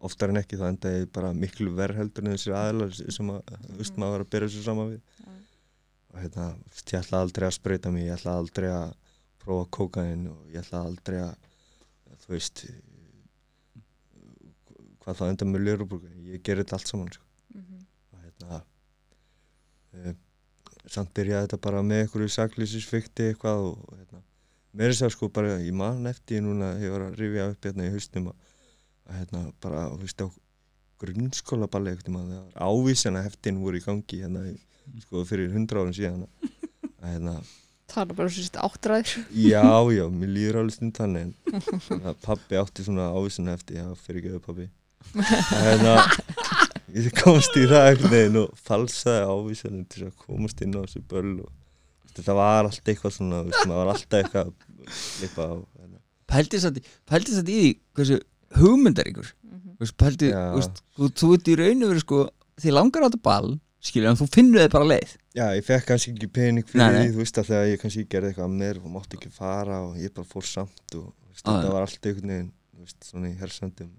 [0.00, 3.40] oftar en ekki þá endaði ég bara miklu verð heldur en þessir aðlar sem að,
[3.68, 5.32] þú veist, maður var að bera þessu saman við Já.
[6.18, 8.94] Hérna, ég ætla aldrei að spreita mig, ég ætla aldrei að
[9.40, 11.36] prófa kókain og ég ætla aldrei að
[12.20, 12.64] þú veist
[15.00, 17.24] hvað það enda með lérubúrgu ég ger þetta allt saman sko.
[17.54, 17.78] Mhm.
[18.12, 18.60] og hérna
[19.92, 20.14] e,
[20.86, 24.22] samt byrjaði þetta bara með einhverju saklýsisfykti eitthvað og, hérna
[24.72, 27.88] mér er það sko bara, ég man eftir núna ég var að rifja upp hérna
[27.88, 28.36] í haustum að,
[29.08, 30.28] að hérna bara, þú veist á
[31.00, 34.58] grunnskóla balli eitthvað ávísana heftin voru í gangi hérna í,
[35.04, 37.40] sko fyrir hundra árum síðan að, hérna
[37.90, 39.64] Það er bara svo sýst áttræður Já,
[39.98, 44.22] já, mér líður alveg stund þannig en svona, pabbi átti svona ávísun eftir, já, fyrir
[44.30, 44.68] ekki pabbi
[45.10, 46.20] en að
[46.94, 51.02] ég komst í það einhvern veginn og falsaði ávísunum til að komast inn á þessu
[51.10, 51.50] böll og
[52.16, 54.52] þetta var allt eitthvað svona, maður var alltaf eitthvað að
[54.90, 55.98] klippa á hérna.
[56.30, 57.62] pældi satt í því
[57.96, 58.20] hversu
[58.58, 59.30] hugmyndar ykkur.
[59.80, 60.42] Þú veist, pældi, Já.
[60.50, 62.20] þú veist, þú, þú ert í raun og veru sko,
[62.60, 63.50] því langar á þetta ball
[63.80, 65.14] skilja, en þú finnur þið bara leið.
[65.38, 68.30] Já, ég fekk kannski ekki pening fyrir því, þú veist að þegar ég kannski gerði
[68.32, 71.54] eitthvað að mér og mátti ekki fara og ég bara fór samt og veist, Ah,
[71.56, 71.72] þetta já.
[71.72, 73.90] var allt einhvern veginn, veist, svona í hersandum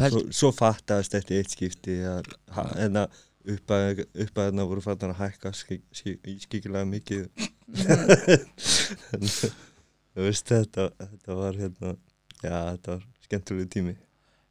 [0.00, 3.02] hérna svo, svo fattaðist þetta eitt skipti að ha- hérna
[3.50, 7.28] upp að upp að hérna voru fattar að hækka skik, skik, ískikilega mikið.
[10.10, 11.92] Þú veist þetta þetta var hérna
[12.42, 13.94] já þetta var skemmtilega tími.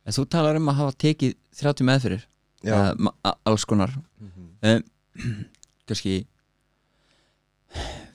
[0.07, 2.23] En þú talar um að hafa tekið 30 meðfyrir
[2.65, 3.11] uh,
[3.45, 4.83] alls konar Mhm.
[5.87, 6.25] kannski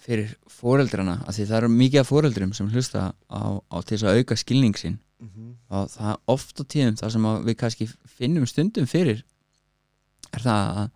[0.04, 4.04] fyrir foreldrana af því það eru mikið af foreldrum sem hlusta á, á til þess
[4.08, 5.54] að auka skilning sinn Mhm.
[5.70, 7.86] og það er oft á tíðum það sem við kannski
[8.18, 9.22] finnum stundum fyrir
[10.34, 10.90] er það að,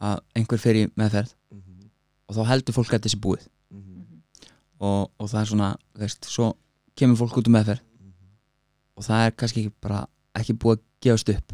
[0.00, 1.88] að einhver í meðferð Mhm.
[2.28, 4.22] og þá heldur fólk að þessi búið Mhm.
[4.80, 6.56] og, og það er svona, veist, svo
[6.96, 8.12] kemur fólk út um meðferð Mhm.
[8.96, 11.52] og það er kannski ekki bara ekki búið að gefast upp.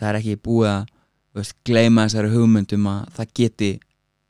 [0.00, 3.70] Það er ekki búið að þú veist, gleyma þessari hugmyndum að það geti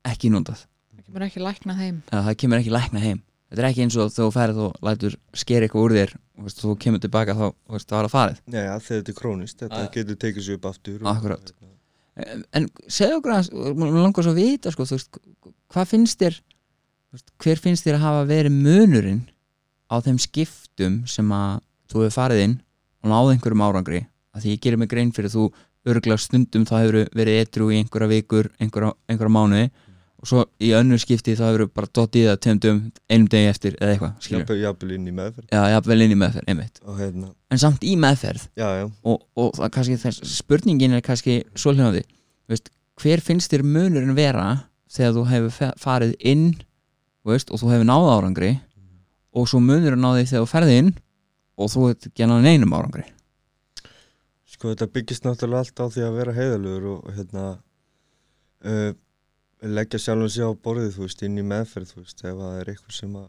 [0.06, 0.64] ekki notað.
[0.96, 3.20] Það kemur ekki lækna þeim að það kemur ekki lækna heim.
[3.46, 6.58] Þetta er ekki eins og þú ferð og lætur skera eitthvað úr þér og veist,
[6.64, 8.40] þú kemur tilbaka þá veist, það var að farið.
[8.50, 9.88] Já, já, þegar þetta er krónist, þetta Ah.
[9.94, 11.52] getur tekið sér upp aftur og- Akkurat.
[12.16, 15.18] hérna, en, en segðu okkur að mér langar svo að vita sko, þú veist,
[15.70, 16.40] hvað finnst þér
[17.40, 19.22] hver finnst þér að hafa verið munurinn
[19.88, 22.56] á þeim skiptum sem að þú hefur farið inn
[23.04, 24.02] og náð einhverjum árangri
[24.36, 25.48] að því ég gerir mig grein fyrir þú
[25.86, 29.66] örgulega stundum þá hefur verið etru í einhverja vikur, einhverja, einhverja mánuði
[30.16, 32.78] og svo í önnur skipti þá hefur bara dottið það tveimdum,
[33.12, 35.48] einum degi eftir eða eitthvað, jafnvel, inn í meðferð.
[35.52, 36.62] Já, jafnvel inn í meðferð,
[37.00, 38.46] hérna, En samt í meðferð.
[38.58, 42.02] Já, já, og, og það kannski þess, spurningin er kannski svo hljóði
[42.50, 44.46] veist, hver finnst þér munurinn vera
[44.92, 46.46] þegar þú hefur farið inn
[47.26, 48.54] veist, og þú hefur náð árangri
[49.36, 50.94] og svo munurinn á því þegar þú ferði inn
[51.56, 53.06] og þú hefur ekki náð neinum árangri
[54.56, 57.44] sko þetta byggist náttúrulega allt á því að vera heiðalugur og, hérna
[58.64, 58.92] uh,
[59.60, 62.70] leggja sjálfum sig á borðið, þú veist, inn í meðferð, þú veist, ef það er
[62.72, 63.26] eitthvað sem að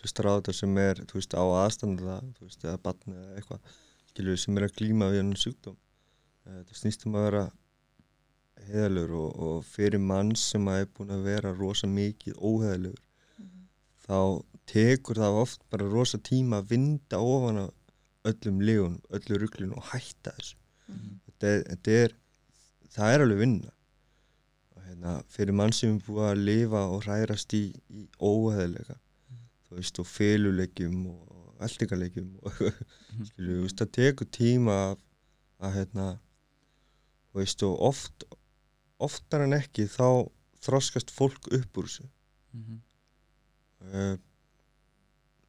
[0.00, 3.74] hlustar á þetta sem er, þú veist, á aðstanda þú veist, eða batni eða eitthvað
[4.08, 5.76] skilur við sem er að glíma við hennan sjúkdóm.
[6.48, 7.42] Uh, þetta snýst um að vera
[8.70, 13.04] heiðalugur og, og fyrir mann sem að er búin að vera rosa mikið óheðalugur
[14.04, 14.18] þá
[14.70, 19.92] tekur það oft bara rosa tíma að vinda ofan af öllum lífunum, öllu rugglinu og
[19.92, 20.59] hætta þessu
[21.26, 22.16] þetta er, þetta er
[22.94, 23.74] það er alveg vinna.
[24.76, 28.98] Og hérna, fyrir mann sem er búið að lifa og hrærast í, í óheðilega
[29.70, 32.56] þú veist, og féluleikjum og eldingarleikjum og
[33.28, 34.96] skilju, þú veist, það tekur tíma að,
[35.62, 36.06] að hérna
[37.30, 38.26] þú veist, og oft
[39.00, 40.26] oftar en ekki þá
[40.60, 42.08] þroskast fólk upp úr þessu.
[42.52, 42.80] Mm -hmm.
[43.86, 44.16] uh,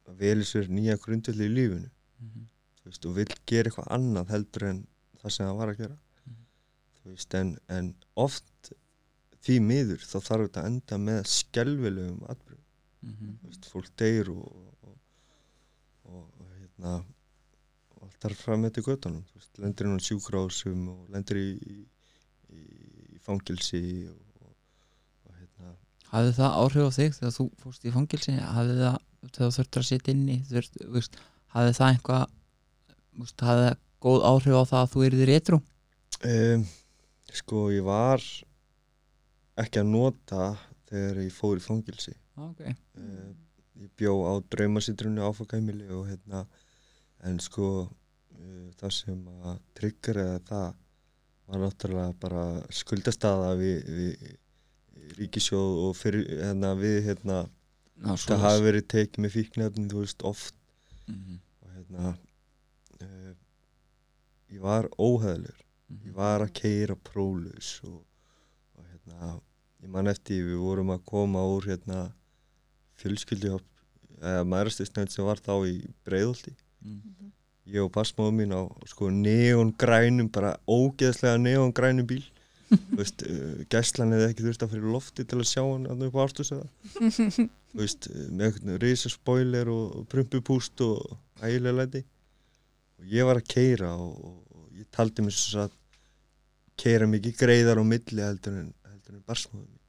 [0.08, 1.90] að veli sér nýja grundvelli í lífinu.
[2.78, 4.80] Þú veist, og vill gera eitthvað annað heldur en
[5.22, 5.98] það sem það var að gera.
[7.02, 8.72] Þú veist, en, en oft
[9.42, 12.66] því miður þá þarf þetta að enda með skelfilegum atbyrjum,
[13.40, 14.94] þú veist, fólk deyr og og,
[16.04, 16.94] og, og hérna
[17.96, 19.24] og allt þarf fram með til göttunum,
[19.62, 21.78] lendir inn á sjúkrásum og lendir í, í,
[22.50, 22.62] í,
[23.16, 24.48] í fangilsi og,
[25.26, 25.74] og hérna.
[26.10, 29.84] Hafði það áhrif á þig þegar þú fórst í fangilsi hafði það, þegar þú þurftur
[29.84, 30.38] að setja inni?
[30.50, 31.18] Þurft, veist,
[31.54, 32.28] hafði það einhvað
[33.22, 35.62] hafði það góð áhrif á það að þú erið rétrú
[36.22, 36.62] Um,
[37.34, 38.22] sko ég var
[39.58, 40.52] ekki að nota
[40.86, 42.76] þegar ég fór í fangilsi okay.
[42.94, 43.32] uh,
[43.82, 46.44] ég bjó á draumasitrunni áfakæmili og hérna
[47.26, 50.68] en sko uh, það sem að tryggur eða það
[51.48, 57.42] var náttúrulega bara skuldastaða við, við ríkisjóð og fyrir hérna við hérna
[58.02, 60.54] Ná, það hafi verið tekið með fíknefni þú veist oft
[61.08, 61.42] mm -hmm.
[61.66, 62.14] og hérna
[63.02, 63.32] uh,
[64.52, 65.58] ég var óheðalur
[66.06, 68.00] ég var að keira prólaus og,
[68.78, 69.36] og hérna
[69.82, 72.06] ég man eftir við vorum að koma úr hérna
[73.02, 73.68] fjölskyldihjálp
[74.22, 77.32] eða maðurastisnefnd sem var þá í breiðolti mm.
[77.74, 82.22] ég og passmáðum mín á sko neongrænum bara ógeðslega neongrænum bíl.
[82.72, 86.08] Þú veist, uh, gæslan hefði ekki þurft að fyrir lofti til að sjá hann þarna
[86.08, 86.68] upp á ártusöða
[87.72, 92.04] þú veist, uh, með eitthvað risa spoiler og, og prumpupúst og ægilega læti
[93.02, 95.78] og ég var að keira og, og, og ég taldi mér svo að
[96.78, 99.80] keira mikið greiðar á milli heldur en, heldur en barsmáðum mín.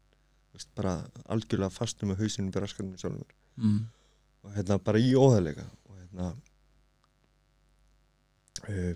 [0.50, 0.94] Þú veist, bara
[1.34, 3.36] algjörlega fastum með hausinu með raskarnum sjálfum mér.
[3.54, 3.82] Mm.
[4.44, 6.32] og hérna bara í óðalega og hérna
[8.66, 8.96] uh,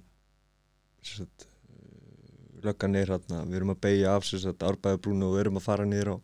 [1.06, 5.44] sagt, uh, löggan er hérna við erum að beigja af sér satt árbæðabrúnu og við
[5.46, 6.18] erum að fara niður á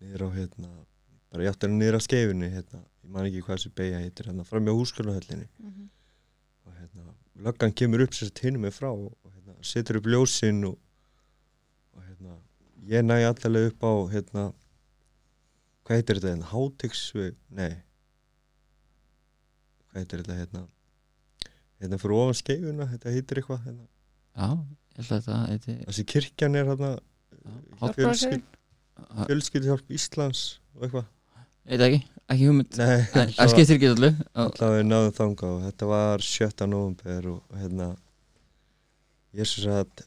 [0.00, 0.72] niður á hérna
[1.28, 2.80] bara ég átti að niður á skeifinni hérna.
[3.04, 5.48] Ég man ekki hvað þessi beigja heitir hérna fram hjá hússkjölahöllinni
[6.64, 7.14] og hérna
[7.46, 10.76] löggan kemur upp sér hinum með frá og, hérna setur upp ljósin og,
[11.94, 12.36] og hérna
[12.90, 14.44] ég næ allavega upp á hérna
[15.84, 17.72] hvað heitir þetta hérna, hátegsveg nei.
[19.90, 20.62] Hvað heitir þetta hérna?
[21.82, 23.88] Hérna fyrir ofan skeifuna, þetta heitir eitthvað hérna.
[24.34, 26.92] Já, ég held að þetta heiti þessi kirkjan er hérna
[27.98, 28.56] fjölskyld,
[29.28, 31.10] fjölskyldhjálp Íslands og eitthvað.
[31.64, 32.00] Veit ekki,
[32.32, 32.78] ekki hugmynd.
[32.78, 36.66] Það skiptir ekki allu allavega við náðum þanga og þetta var 7.
[36.70, 37.88] november og, hérna
[39.34, 40.04] ég svo satt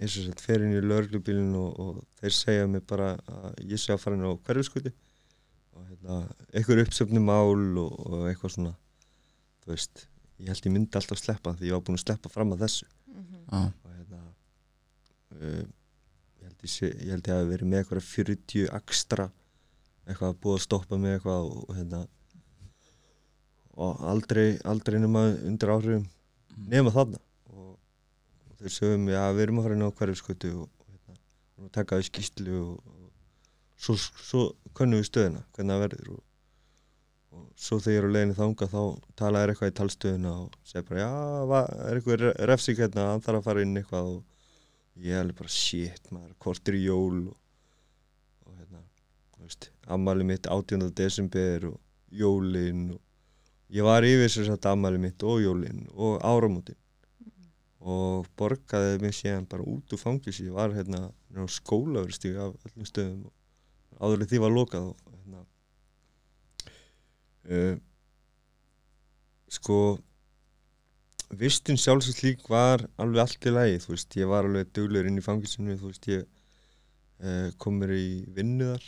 [0.00, 3.80] ég svo satt fer inn í lörglubílinn og, og þeir segja mér bara að ég
[3.80, 4.92] sé að fara inn á hverfiskuti
[5.76, 6.20] og hérna,
[6.52, 8.74] eitthvað uppsöfni mál og, og eitthvað svona
[9.64, 10.06] þú veist,
[10.40, 12.86] ég held ég myndi alltaf sleppa því ég var búin að sleppa fram að þessu.
[13.16, 14.20] Já, og hérna
[15.36, 15.64] uh,
[16.40, 19.28] ég held ég, ég held ég hafi verið með eitthvað 40 ekstra
[20.06, 22.02] eitthvað að búið að stoppa með eitthvað og, hérna
[23.76, 26.06] og aldrei, aldrei nema undir áhrifum
[26.70, 27.18] nema þarna.
[27.52, 31.18] Og, og þeir sögum, já við erum að fara inn á hverjuskötu og, og hérna,
[31.74, 33.10] taka við skýslu og, og
[33.76, 34.46] svo, svo
[34.76, 36.14] könnum við stöðina, hvernig það verður.
[36.14, 36.22] Og,
[37.36, 38.80] og svo þegar ég er á leiðinni þanga þá
[39.20, 41.12] tala er eitthvað í talstöðina og segir bara, já,
[41.52, 44.14] va, er eitthvað re- refsing hérna, hann þarf að fara inn eitthvað.
[44.96, 47.36] Og ég er alveg bara, shit maður, hvort er jól og,
[48.48, 48.80] og hérna,
[49.35, 49.35] þú veist,
[49.86, 50.90] ammali mitt 18.
[50.96, 51.80] desember og
[52.10, 53.00] jólin og,
[53.70, 56.78] ég var yfir sér satt afmæli mitt og jólin og áramótin.
[57.86, 62.88] Og borgaði mig síðan bara út úr fangis ég var hérna á skólaverstíg af öllum
[62.88, 63.34] stöðum og
[64.00, 65.44] áður en því var lokað og hérna
[67.50, 67.76] uh,
[69.48, 69.78] sko
[71.34, 75.18] vistun sjálfsagt lík var alveg allt í lagi, þú veist, ég var alveg duglegur inn
[75.18, 76.22] í fangisinu, þú veist, ég
[77.22, 78.84] uh, kom mér í vinnuðar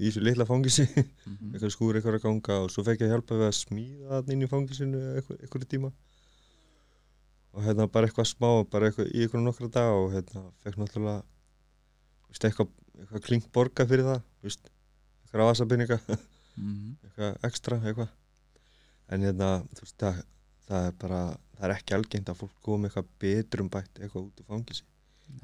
[0.00, 1.52] í þessu litla fangisi Mhm.
[1.54, 4.42] eitthvað skúr eitthvað að ganga og svo fekk ég hjálpa við að smíða þarna inn
[4.46, 5.90] í fangisinu eitthvað, eitthvað tíma.
[7.54, 11.22] Og hérna bara eitthvað smá bara eitthvað í eitthvað nokkra dag og hérna fekk náttúrulega
[12.30, 12.68] veist, eitthvað,
[13.00, 14.70] eitthvað kling borga fyrir það veist,
[15.26, 16.00] eitthvað vasabinninga
[16.56, 16.96] Mhm.
[17.04, 18.08] eitthvað ekstra eitthvað.
[19.10, 19.50] En hérna
[19.80, 20.22] veist það,
[20.68, 21.22] það er bara
[21.58, 24.82] það er ekki algengt að fólk komi eitthvað betrum bætt eitthvað út úr fangisi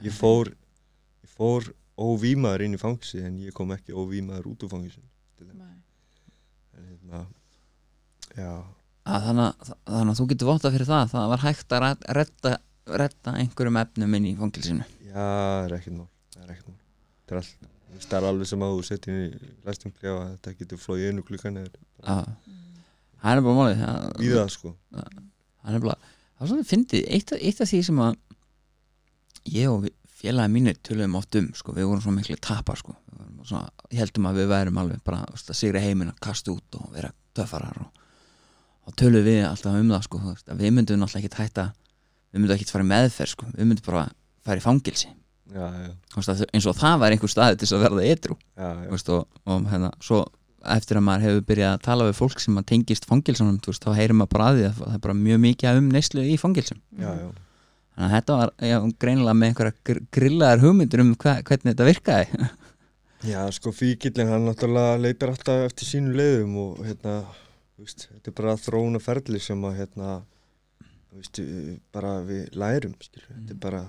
[0.02, 1.66] ég fór ég fór
[1.97, 4.90] óvímaður inn í fangisi en ég kom ekki óvímaður út úr en
[6.76, 7.20] hérna
[8.36, 8.51] já,
[9.07, 11.86] að þannig, að- þannig að þú getur votta fyrir það það var hægt að
[12.18, 12.53] redda,
[13.01, 16.82] redda einhverjum efnum inn í fangilsinu já, það er ekkert mál það er ekkert mál.
[17.26, 17.47] Það er
[17.97, 21.07] veist, það er alveg sem að þú setja inn í læstingklefa að þetta getur flóið
[21.11, 21.70] einu klukkan eða
[22.05, 22.28] að
[23.22, 27.07] það er bara málið það, í það sko það er bara það var svona fyndið,
[27.16, 28.18] eitt, af- eitt af því sem að
[29.57, 32.94] ég og við- félagi mínir töluðum oft um, sko, við vorum svona miklu tapar sko,
[33.44, 36.88] svona, heldum að við værum alveg bara, veist, að sigra heiminn að kasta út og
[36.94, 38.06] vera töffarar og,
[38.86, 41.68] og töluðum við alltaf um það, sko, veist, við myndum náttúrulega ekki hætta,
[42.32, 44.08] við myndum ekki fara meðferð, sko, við myndum bara
[44.46, 45.12] fara í fangilsi
[45.52, 48.08] já, já, veist, eins og það var einhver staði til þess að verða
[48.90, 50.24] veist, og, og hérna, svo
[50.66, 54.32] eftir að maður hefur byrjað að tala við fólk sem tengist veist, þá heyrir maður
[54.32, 57.10] bara að því að það er bara mjög mikið um neyslu í fangilsum já.
[57.97, 61.90] Þannig að þetta var já, greinilega með einhverja gr grillaðar hugmyndur um hva, hvernig þetta
[61.90, 62.49] virkaði.
[63.26, 67.14] Já, sko fíkillin hann náttúrulega leitar alltaf eftir sínu leiðum og hérna,
[67.74, 70.11] þú veist, þetta er bara þróuna ferli sem að hérna,
[70.84, 71.40] þú veist,
[71.97, 73.80] bara við lærum, skilur, þetta er bara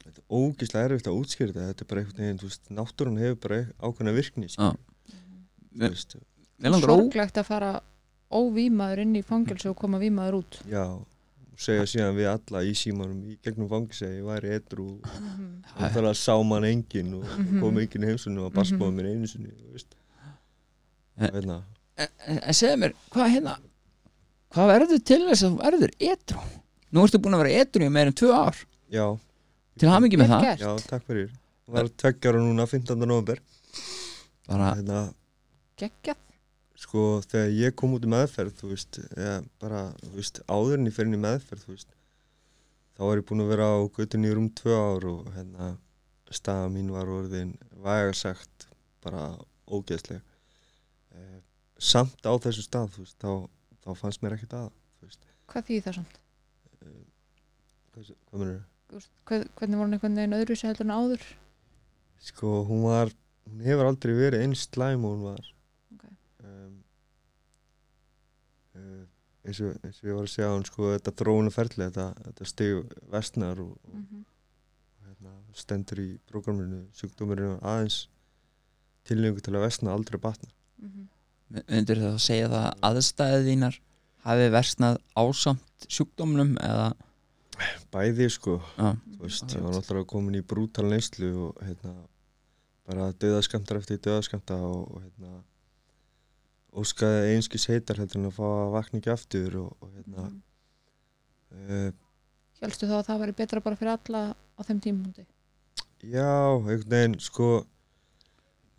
[0.00, 3.40] þetta er ógislega erfitt að útskýra þetta, er bara einhvern veginn, þú veist, náttúrun hefur
[3.44, 4.74] bara ákveðna virkni, ó-
[6.80, 7.72] sorglegt að fara
[8.34, 10.58] óvímaður inn í fangelsi og koma vímaður út.
[10.70, 10.84] Já,
[11.56, 15.62] segja síðan við alla í símanum í gegnum fangis að ég væri etru og Mhm.
[15.78, 17.60] það að sá mann enginn og Mhm.
[17.60, 18.78] kom enginn heimsunum og bara Mhm.
[18.96, 19.94] mér einu sinni, þú veist,
[21.18, 21.62] hérna,
[21.96, 23.56] en, en en segðu mér, hvað hérna
[24.54, 26.40] hvað verður til þess að þú verður etru
[26.92, 28.56] nú ertu búin að vera etru í meir en tvö ár
[28.90, 29.18] já,
[29.78, 30.60] til hamingi með það gert.
[30.60, 31.30] Já, takk fyrir.
[31.66, 33.06] Það var tveggjara núna 15.
[33.06, 33.38] november.
[34.46, 35.14] bara, Hérna,
[35.78, 36.16] geggjað
[36.84, 40.88] sko, þegar ég kom út í meðferð, þú veist, eða bara, þú veist, áður en
[40.90, 41.96] ég fer inn í meðferð, þú veist,
[42.96, 45.70] þá var ég búinn að vera á gautinni í rúm tvö ár og hérna,
[46.34, 47.52] staða mín var orðin
[47.84, 48.68] vægarsagt
[49.04, 49.28] bara
[49.70, 50.22] ógeðsleg.
[51.14, 51.38] Eh,
[51.78, 53.46] samt á þessu stað, veist, þá,
[53.86, 54.68] þá fannst mér ekkert að,
[55.52, 56.20] hvað þýði það samt?
[56.82, 57.02] eh,
[57.94, 58.62] hvað, hvað mennur
[59.26, 61.22] Hvað, hvernig var hann einhvern veginn öðru sér heldur en áður
[62.24, 63.10] Sko, hún var,
[63.44, 65.48] hún hefur aldrei verið eins slæm og hún var.
[65.92, 66.04] Ok.
[66.40, 66.78] Um, uh,
[68.74, 72.46] eins, og, eins og ég var að segja hún, sko, þetta þróuna ferli, þetta, þetta
[72.50, 74.24] stig vestnar og, og Mhm.
[75.06, 78.06] hérna, stendur í prógraminu, sjúkdómurinn aðeins
[79.04, 80.48] tilnefningu til að vestna aldrei batna.
[80.82, 81.08] Mhm.
[81.68, 83.76] myndir það að segja það að aðstæðið þínar
[84.24, 86.94] hafi versnað ásamt sjúkdómnum eða
[87.92, 91.92] Bæði, sko, já, þú veist, ég var náttúrulega komin í brútal neyslu og hérna,
[92.88, 95.44] bara döðaskamtar eftir döðaskamta og, og hérna,
[96.74, 100.42] óskaði einskis heitar heldur en að fá að vakna ekki aftur og, og hérna, Mhm.
[101.70, 101.92] uh,
[102.62, 105.24] Hélstu þá að það væri betra bara fyrir alla á þeim tímundi
[106.04, 107.48] Já, einhvern veginn sko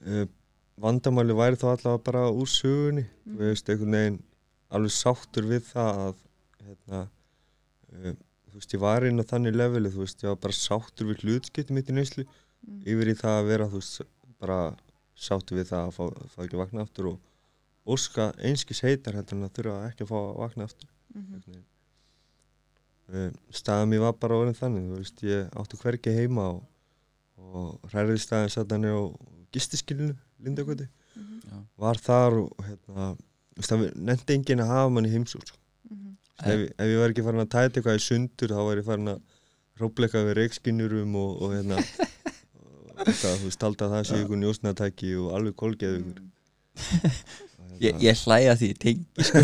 [0.05, 0.25] uh,
[0.81, 4.19] vandamáli væri þá allavega bara úr sögunni þú veist, einhvern veginn
[4.75, 6.15] alveg sáttur við það að
[6.65, 8.15] hérna uh,
[8.49, 11.23] þú veist, ég var inn á þannig leveli þú veist, ég var bara sáttur við
[11.25, 12.25] hlutskipti mitt í neyslu
[12.65, 12.81] Mhm.
[12.89, 14.01] yfir í það að vera þú veist,
[14.41, 14.59] bara
[15.15, 17.19] sáttur við það að fá, fá ekki vakna aftur og
[17.85, 21.33] óska einskis heitar heldur en að þurfa ekki að fá að vakna aftur Mhm.
[21.35, 26.63] einhvern veginn uh, staðan mér var bara orðin þannig veist, ég átti hvergi heima og,
[27.37, 28.97] og hræriði staðin satt hann á
[29.53, 31.39] gistiskilinu, Lindagöti Mhm.
[31.47, 31.57] já.
[31.79, 33.15] var þar og hérna,
[33.61, 35.57] það nefndi enginn að hafa mann í heimsók sko.
[35.89, 36.17] Mhm.
[36.43, 39.07] ef, ef ég var ekki farin að tæta eitthvað í sundur þá var ég farin
[39.13, 39.21] að
[39.79, 41.77] rópleika við reikskinurum og, og hérna
[42.59, 46.21] og þetta, þú veist, að það sé ykkur njósnatæki og alveg kolgeð ykkur
[47.83, 49.41] ég, ég hlæja því ég tengi sko.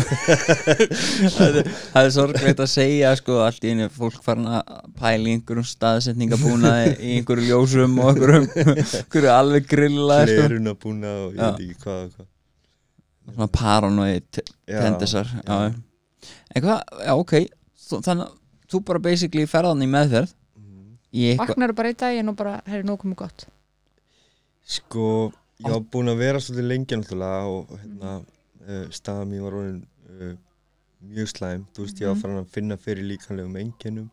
[1.36, 1.58] það,
[1.92, 5.66] það er sorglegt að segja sko, allt í einu fólk farin að pæla í einhverjum
[5.70, 10.36] staðsetningabúnaði í einhverjum ljósum og einhverjum, einhverju alveg grilla sko.
[10.40, 12.28] hleruna búna og ég veit ekki hvað og hvað
[13.32, 15.42] svona paranoid já, tendisar já.
[15.46, 15.72] já.
[16.56, 17.34] en hvað, já ok
[17.92, 18.38] Þú- þannig að
[18.72, 20.94] þú bara basically ferðan í meðferð Mhm.
[21.12, 23.44] í Vaknar bara í daginn og bara, herri, nú komið gott
[24.62, 28.12] Sko, ég var búin að vera svolítið lengi náttúrulega og hérna,
[28.68, 30.32] uh, staða mín var orðin uh,
[31.02, 32.22] mjög slæm, þú veist, ég var Mhm.
[32.22, 34.10] farin að finna fyrir líkanlegum einkennum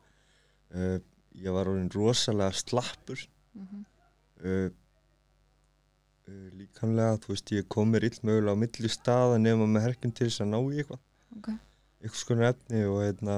[0.73, 0.99] uh,
[1.35, 3.85] ég var orðin rosalega slappur Mhm.
[6.59, 10.27] líkanlega, þú veist, ég kom mér ill mögulega á milli staða nema með herkjum til
[10.29, 10.99] þess að ná í eitthvað
[11.37, 11.49] Ok.
[12.03, 13.37] eitthvað skoðan efni og hérna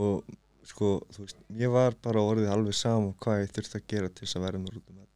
[0.00, 0.24] og
[0.70, 4.24] sko, þú veist, ég var bara orðið alveg saman hvað ég þurfti að gera til
[4.26, 5.09] þess að vera mér út um þetta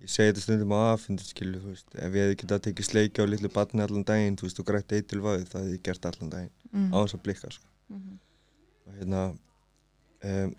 [0.00, 3.84] ég segi þetta stundum á veist, ef ég hefði getað tekið sleikja á litlu batni
[3.84, 6.54] allan daginn, þú veist, og grætt eitt til vaði, það hefði ég gert allan daginn.
[6.70, 6.90] Mhm.
[6.94, 7.66] á þess að blikka, sko.
[7.90, 8.18] Mhm.
[8.86, 9.22] og hérna
[10.24, 10.54] um,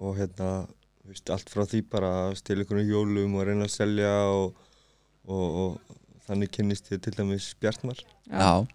[0.00, 0.48] og hérna
[1.02, 4.58] þú veist, allt frá því bara að stila ykkur hjólum og reyna að selja og,
[5.28, 5.96] og, og
[6.28, 8.00] þannig kynnist ég til dæmis Bjartmar.
[8.28, 8.66] Já,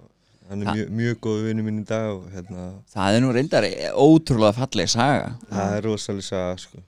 [0.49, 3.67] hann er mjög, mjög góð vinnu mín í dag og hérna, það er nú reyndar
[3.93, 5.35] ótrúlega falleg saga.
[5.49, 6.83] Það er rosalega saga sko.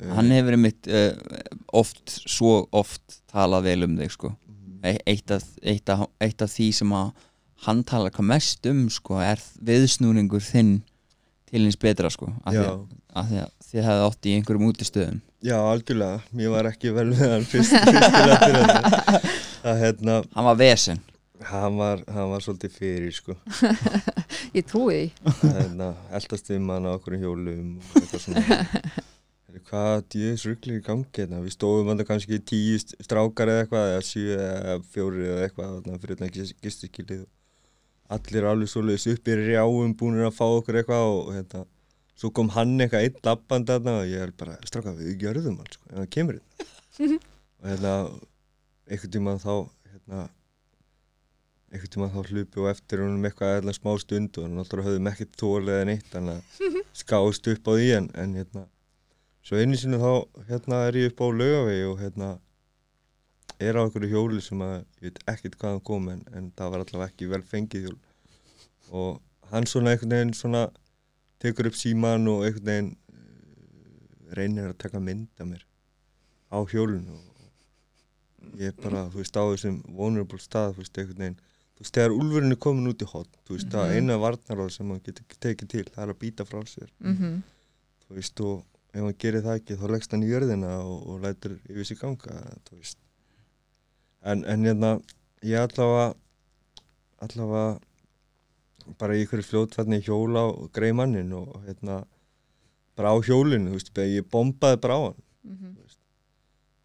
[0.00, 1.12] Uh, hann hefur einmitt uh,
[1.76, 4.32] oft, svo oft talað vel um þig sko.
[4.48, 5.00] Mhm.
[5.06, 7.10] Eitt af, eitt af, eitt af því sem að
[7.66, 10.78] hann talar hvað mest um sko er viðsnúningur þinn
[11.50, 12.80] til hins betra sko af því að,
[13.20, 15.20] að því að þið hefði átt í einhverjum útistöðum.
[15.44, 16.20] Já, algjörlega.
[16.36, 19.30] Mér var ekki vel við hann fyrst, fyrst
[19.82, 21.00] hérna, hann var vesen.
[21.50, 23.36] hann var, hann var svolítið fyrir sko.
[24.56, 25.32] Ég trúi því.
[25.44, 28.60] Hérna, eldast við mann á okkur hjólum og eitthvað svona
[29.70, 31.40] hvað djöðs ruggli í gangi hérna?
[31.44, 35.90] Við stóðum alltaf kannski tíu st- strákar eða eitthvað eða sjö eða fjóri eða eitthvað
[36.04, 41.06] fyrir þetta gistiskilið og allir alveg svoleiðis upp í rjáum búinir að fá okkur eitthvað
[41.14, 41.64] og hérna
[42.20, 45.70] svo kom hann eitthvað einn lappandi þarna og ég er bara, strákar við gjörðum hann
[45.72, 47.18] sko, ef hann kemur hérna.
[47.60, 47.94] Og hérna
[48.90, 49.52] einhvern tímann þá
[49.92, 50.20] hérna
[51.70, 55.36] einhvern tímann þá hlupi og eftir honum eitthvað eða smá stund og náttúrulega höfðum ekkert
[55.40, 56.14] þólið eða neitt
[59.46, 60.10] svo einu sinni þá
[60.50, 62.30] hérna er ég upp á laugavegi og hérna
[63.60, 66.84] er á einhverju hjóli sem að ég veit ekkert hvaðan kom en, en það var
[66.84, 67.98] allavega ekki vel fengið hjól
[68.90, 69.20] og
[69.52, 70.62] hann svona einhvern veginn svona
[71.40, 75.64] tekur upp síman og einhvern veginn eh, reynir að taka mynd af mér
[76.50, 77.26] á hjólinu og
[78.60, 81.38] ég bara, þú veist, á þessum vulnerable stað, þú veist, einhvern veginn
[81.76, 83.96] þú veist, þegar úlfurinn er komin út í hot þú veist, það Mhm.
[83.96, 87.42] eina varnaráð sem hann getur tekið til það er að býta frá sér Mhm.
[88.08, 91.20] þú veist, og ef hann gerir það ekki þá leggst hann í jörðina og, og
[91.24, 92.40] lætur yfir sig ganga,
[92.72, 92.98] veist.
[94.22, 94.94] En, en hérna
[95.46, 96.14] ég allavega
[97.24, 97.78] allavega
[98.98, 102.00] bara í ykkur fljótfætni hjóla og greið mannin og hérna
[102.98, 105.76] bara á hjólinu, veist, ég bombaði bara á hann Mhm.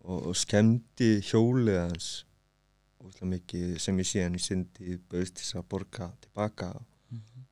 [0.07, 2.05] og, og skemmdi hjólið hans
[3.03, 6.69] óslega mikið sem ég sé hann í syndi bauðst til að borga tilbaka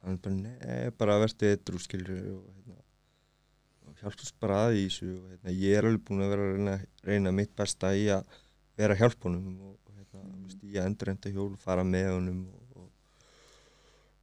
[0.06, 2.63] hann bara, nei, bara verði eitthvað skilur og
[4.04, 6.76] hjálpast bara að í þessu og hérna, ég er alveg búin að vera að reyna,
[7.08, 8.40] reyna mitt besta í að
[8.80, 10.42] vera hjálp honum og, og hérna, mm.
[10.48, 12.90] veist, ég endur enda hjól fara með honum og, og,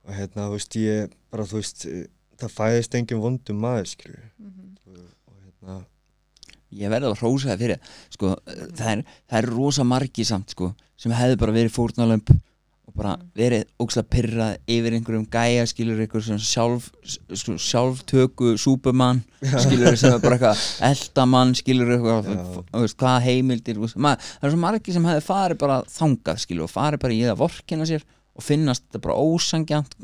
[0.06, 1.86] og hérna, þú veist, ég bara, þú veist,
[2.40, 4.68] það fæðist engin vondum maður, skilur Mhm.
[4.86, 5.00] og,
[5.30, 5.80] og hérna,
[6.80, 10.70] ég verði að hrósa það fyrir sko, það, er, það er rosa margi samt sko,
[11.00, 12.32] sem hefði bara verið fórnalömp
[12.90, 19.22] og bara verið ógslag pyrrað yfir einhverjum gæja skilur einhver svona sjálf, sko, sjálftöku súpumann
[19.40, 22.30] skilur sem er bara eitthvað eldamann skilur eitthvað
[22.74, 26.74] veist, hvað heimildir maður, það er svo margi sem hefði farið bara þangað skilur og
[26.74, 28.06] farið bara í það vorkina sér
[28.40, 29.96] og finnast þetta bara ósangjant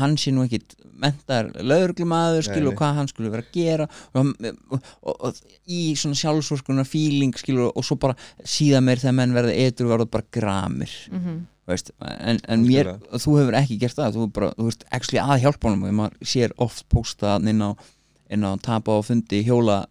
[0.00, 0.60] hann sé nú ekki
[1.00, 4.30] mentar lögreglumadur Nei, skilur og hvað hann skulle vera að gera og,
[4.74, 9.36] og, og, og í svona sjálfsvorkunar feeling skilur og svo bara síðan meir þegar menn
[9.36, 10.94] verða etru verða bara gramir.
[11.10, 11.42] Mhm.
[11.70, 15.44] Veist, en, en mér, þú hefur ekki gert það þú, bara, þú veist actually að
[15.46, 17.70] hjálpa honum og maður sér oft posta inn á,
[18.32, 19.84] inn á tapa og fundi hjóla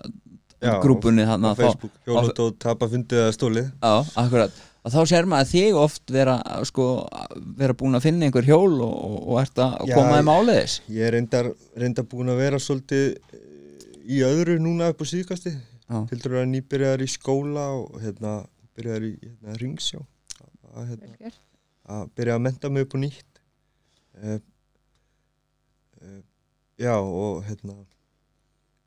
[0.63, 4.61] Já, grúpunni á Facebook, hjólatóð, tapa fundið eða stólið á, akkurat.
[4.83, 6.85] Og þá sér maður þig oft vera sko,
[7.59, 10.77] vera búin að finna einhver hjól og, og, og ert að Já, koma þeim áleiðis.
[10.91, 13.45] Ég er reyndar, reyndar búin að vera svolítið eh,
[14.03, 15.99] í öðru núna upp á síðkasti Já.
[16.11, 18.37] Hildur að nýbyrjaðar í skóla og hérna
[18.77, 19.99] byrjaðar í hérna, ringsjá.
[20.73, 21.33] Að, hérna.
[21.83, 23.41] Að byrja að menta mig upp á nýtt.
[24.13, 24.37] Uh,
[26.01, 26.21] uh,
[26.81, 27.75] Já og hérna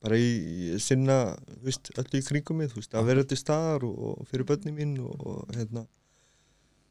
[0.03, 0.31] bara í,
[0.77, 1.19] í sinna
[1.65, 4.97] veist, öllu í kringum mig, veist, að vera til staðar og, og fyrir börni mín
[5.03, 5.87] og, og hérna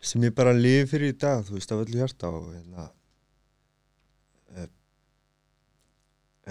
[0.05, 2.87] sem ég bara lifi fyrir í dag, þú veist, af öllu hjarta og hérna
[4.55, 4.67] uh,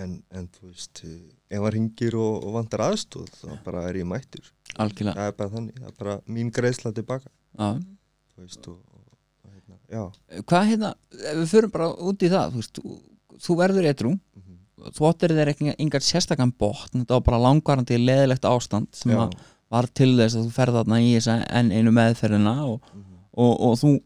[0.02, 4.08] en, en þú veist ef hann ringir og, og vantar aðstóð þá bara er ég
[4.10, 4.48] mættur.
[4.80, 5.14] Algjörlega.
[5.20, 7.68] Það er bara þannig, það er bara mín greiðsla tilbaka já.
[8.34, 8.93] þú veist og, og, og
[9.94, 10.02] já.
[10.50, 12.98] Hvað hérna, ef við förum bara út í það þú, veist, þú,
[13.46, 14.60] þú verður eitthrú mhm,
[14.98, 19.34] þú áttir þér ekki engar sérstakann botn þetta var bara langvarandi leðilegt ástand sem að
[19.72, 23.18] var til þess að þú ferð þarna í þessa enn einu meðferðina og, mhm.
[23.32, 23.96] og, og þú,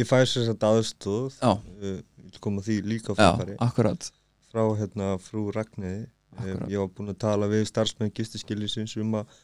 [0.00, 3.14] ég fæ sér þetta aðstóð uh, ég vil koma því líka
[3.62, 4.10] akkurat.
[4.50, 6.06] Frá hérna frú Ragnæði
[6.42, 9.36] ég var búinn að tala við starfsmenn gistiskilisins um að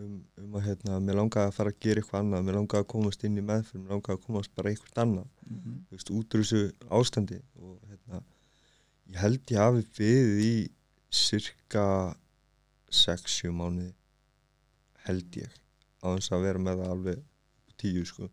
[0.00, 2.90] um, um að hérna, mér langaði að fara að gera eitthvað annað mér langaði að
[2.94, 5.28] komast inn í meðferð mér langaði að komast bara eitthvað annað.
[5.44, 5.76] Mhm.
[5.88, 6.62] þú veist, út úr þessu
[6.98, 8.22] ástandi og hérna,
[9.12, 10.54] ég held ég hafi við í
[11.14, 11.86] cirka
[12.94, 13.92] 6-7 mánuði
[15.04, 15.54] held ég
[16.04, 17.22] á þess að vera með það alveg
[17.80, 18.28] tíu sko.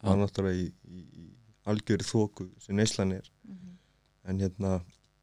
[0.00, 1.26] Það var náttúrulega í, í, í
[1.68, 3.28] algjöru þóku sem neyslan er.
[4.28, 4.78] En hérna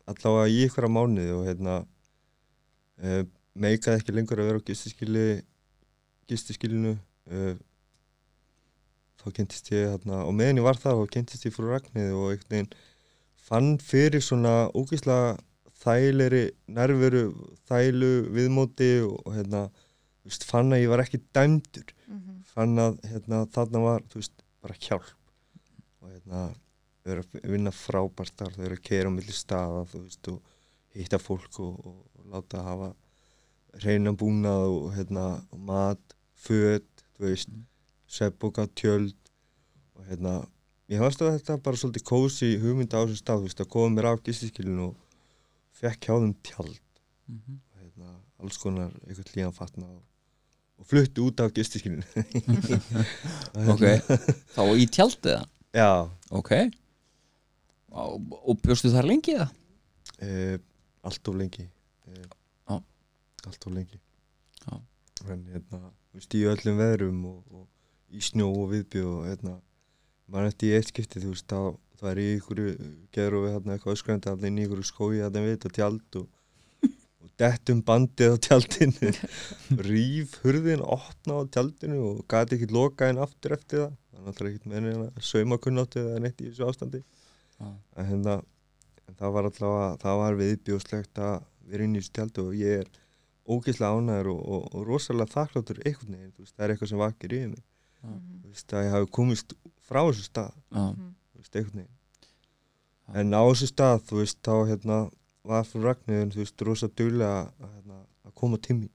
[0.10, 3.24] allavega í ykkur mánuði og hérna uh,
[3.56, 5.26] meikaði ekki lengur að vera á gistiskili
[6.30, 7.56] gistiskilinu uh,
[9.22, 12.32] þá kynntist ég hérna og meðan ég var það þá kynntist ég frú Ragnæði og
[12.34, 12.72] einhvern veginn
[13.46, 15.36] fann fyrir svona ógeðslega
[15.86, 17.26] þægilegri nærveru
[17.70, 19.68] þælu viðmóti og, hérna
[20.26, 21.94] veist, fann að ég var ekki dæmdur.
[22.56, 25.12] Fann að hérna, þarna var þú veist, bara hjálp
[26.02, 26.44] og hérna
[27.04, 30.30] þau eru að vinna frábært starf, þau eru að keira á milli staða þú veist,
[30.32, 32.94] og hitta fólk og, og, og láta hafa
[33.84, 36.14] reyna búnað og hérna og mat,
[36.46, 36.88] föt,
[37.18, 37.66] þú veist Mm.
[38.08, 39.14] svefboka, tjöld
[39.96, 40.34] og hérna
[40.89, 43.96] ég hafði stöð þetta bara svolítið kósi hugmynda á þessum stað, þú veist, að koma
[43.96, 44.96] mér á gistiskilinu og
[45.80, 46.80] fekk hjá þeim tjald
[47.28, 47.56] Mhm.
[47.74, 50.02] og hérna, alls konar eitthvað líðan fatna og,
[50.80, 52.04] og flutti út af gistiskilinu
[53.74, 53.86] ok,
[54.56, 55.89] þá í tjaldið það Já,
[56.32, 56.52] ok
[57.96, 59.52] og, og bjóstu þar lengi það?
[60.22, 60.58] uh,
[61.06, 62.26] allt of lengi uh,
[62.70, 62.78] Já.
[63.48, 64.00] allt of lengi
[64.66, 64.80] Já.
[65.32, 65.80] en hérna,
[66.20, 69.57] veist, í öllum veðrum og, og í snjó og viðbjó og hérna,
[70.32, 72.61] maður eftir í eitt skipti þú veist, þá það er í ykkur
[73.16, 76.26] gerur við hérna eitthvað öskrandi allir inn í ykkur skói hérna við þetta tjald og,
[77.24, 79.13] og dettum bandið á tjaldinu.
[79.88, 83.95] Rýf hurðin opna á tjaldinu og gati ekkert loka inn aftur eftir það.
[83.95, 87.05] Það er náttúrulega ekkert með neina saumakunnátti eða neitt í þessu ástandi.
[87.55, 87.70] Já.
[87.72, 88.34] en hérna
[89.07, 91.36] en það var allavega, það var viðbjóðslegt að
[91.70, 92.89] vera inn í þessu tjaldi og ég er
[93.46, 97.02] ógeðslega ánæður og, og, og rosalega þakkláttur einhvern veginn, þú veist, það er eitthvað sem
[97.04, 97.64] vakir yfir mig,
[98.06, 99.54] þú veist, að ég hafi komist
[99.86, 101.91] frá þessu stað, Já, þú veist, einhvern veginn.
[103.22, 104.98] En á þessu stað, þú veist, þá hérna
[105.46, 108.91] var fyrir Ragnarðin, þú veist, rosa duglega að, hérna, að koma til mín.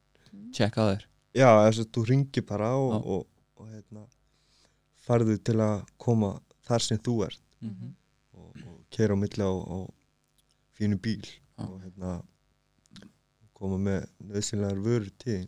[0.57, 1.05] Tjekka þér.
[1.39, 2.99] Já, þess að þú ringir bara og, Já.
[3.15, 3.27] og,
[3.63, 4.03] og hérna
[5.07, 6.33] farðu til að koma
[6.67, 7.91] þar sem þú ert Mhm.
[8.35, 9.79] og, og kera á milli á, á
[10.79, 11.63] fínu bíl Já.
[11.69, 12.23] og hérna
[13.61, 15.43] koma með nöðsynlegar vörur til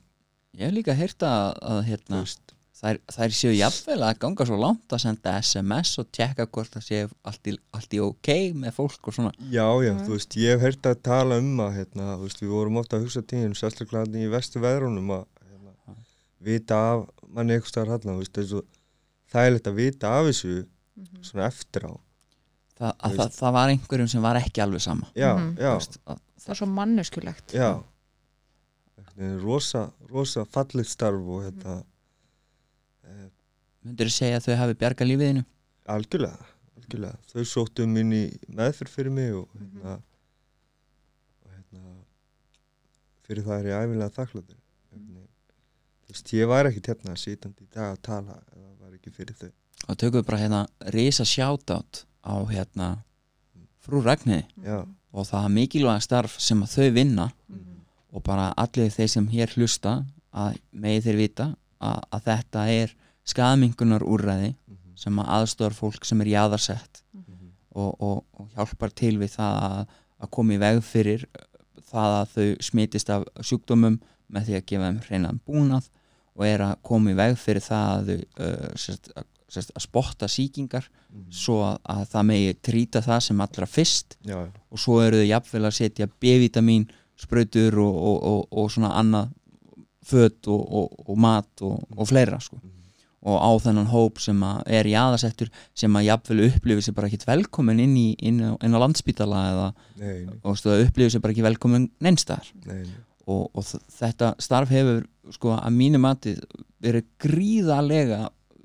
[0.53, 2.19] Ég hef líka heyrt að, hérna,
[2.77, 6.85] þær, þær séu jafnvel að ganga svo langt að senda SMS og tjekka hvort það
[6.85, 8.29] séu allt í, allt í ok
[8.61, 9.31] með fólk og svona.
[9.49, 10.03] Já, já, Já.
[10.05, 12.99] þú veist, ég hef heyrt að tala um að hérna, þú veist, við vorum ofta
[12.99, 15.95] að hugsa tíðin sérstaklega þarna í vestu veðrunum að hérna, Já.
[16.51, 18.63] vita af manni eitthvað staðar hérna, þú veist, þessu
[19.33, 20.59] það er lett að vita af þessu
[21.31, 21.93] svona eftir á.
[22.77, 25.09] Þa, það, það var einhverjum sem var ekki alveg sama.
[25.17, 25.57] Já, Mhm.
[25.57, 27.71] já, Þú veist, að, það er svo manneskulegt já
[29.43, 31.85] rosa, rosa fallið starf og hérna
[33.05, 33.29] eh,
[33.85, 35.45] myndir þú segja að þau hafi bjarga lífiðinu
[35.93, 36.47] algjörlega,
[36.79, 37.19] algjörlega.
[37.33, 39.81] Þau sóttu minn í meðferð fyrir mig og Mhm.
[39.83, 39.95] hérna,
[41.45, 41.97] og hérna
[43.27, 44.57] fyrir það er ég æfilega þakkláttur
[44.93, 45.29] Hvernig-
[46.07, 49.35] þú veist, ég var ekkert hérna sitandi í dag að tala það var ekki fyrir
[49.35, 49.51] þau.
[49.89, 53.03] Og tökum við bara hérna risa shoutout á hérna
[53.83, 57.82] frú Ragnhiði já, og það mikilvæga starf sem að þau vinna Mhm.
[58.13, 60.03] Og bara allir þeir sem hér hlusta
[60.33, 61.49] að megi þeir vita
[61.83, 62.95] að, að þetta er
[63.29, 68.95] skaðmingunar úrræði mhm, sem að aðstofar fólk sem er jáðarsett mhm, og, og, og hjálpar
[68.97, 71.27] til við það að, að koma í veg fyrir
[71.93, 73.99] það að þau smitist af sjúkdómum
[74.33, 75.91] með því að gefa þeim hreinan búnað
[76.33, 79.85] og er að koma í veg fyrir það að þau uh, sérst, að, sérst, að
[79.85, 81.29] spotta sýkingar mhm.
[81.43, 85.21] svo að, að það megi trýta það sem allra fyrst já, já, og svo eru
[85.21, 86.89] þau jafnvel að setja B-vitamin
[87.23, 89.33] sprautur og, og, og, og svona annað
[90.03, 92.59] föt og, og, og mat og, og fleira sko.
[93.23, 97.23] og á þennan hóp sem er í aðasettur sem að jafnvel upplifir sér bara ekki
[97.29, 99.69] velkomin inn, í, inn, á, inn á landspítala eða
[100.01, 102.99] nei, nei, stu, upplifir sér bara ekki velkomin neinstaðar nei, nei.
[103.31, 106.35] og, og þetta starf hefur sko að mínu mati
[106.83, 108.25] verið gríðalega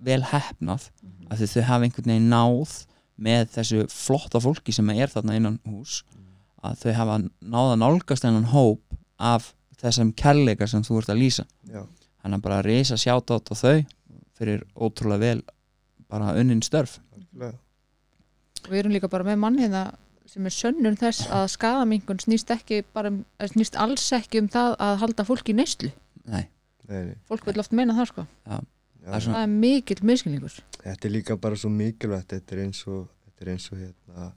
[0.10, 0.90] vel hefnað
[1.30, 2.78] af því þau hafa einhvern veginn náð
[3.28, 6.02] með þessu flotta fólki sem er þarna innan hús
[6.72, 8.82] að þau hafa náða nálgast þennan hóp
[9.20, 11.46] af þessum kærleika sem þú ert að lýsa.
[11.70, 11.84] Já,
[12.24, 13.86] hann er bara að reysa sjátt á þau
[14.38, 15.44] fyrir ótrúlega vel
[16.10, 17.00] bara unnin störf.
[17.16, 17.58] Algjörlega.
[18.66, 19.82] og við erum líka bara með mann hérna
[20.28, 24.76] sem er sönnun þess að skadamingun snýst ekki bara, um- snýst alls ekki um það
[24.84, 25.92] að halda fólki í neyslu.
[26.26, 26.48] Nei,
[26.90, 28.28] Nei, nei, fólk vil oft meina það sko.
[28.48, 28.60] Já,
[29.08, 32.60] Það er svona- það er mikill miskilningur þetta er líka bara svo mikilvægt þetta er
[32.66, 34.32] eins og þetta er eins og hérna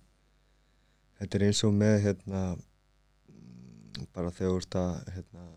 [1.21, 5.49] þetta er eins og með hérna mm, bara þegar þú ert að hérna,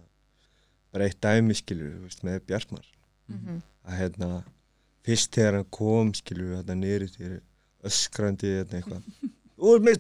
[0.94, 2.90] bara eitt dæmi skilur veist, með Bjartmar.
[3.32, 4.28] Mm að hérna
[5.04, 7.34] fyrst þegar hann kom skilur niður í þér
[7.90, 9.02] öskrandi hérna eitthvað
[9.58, 9.98] út með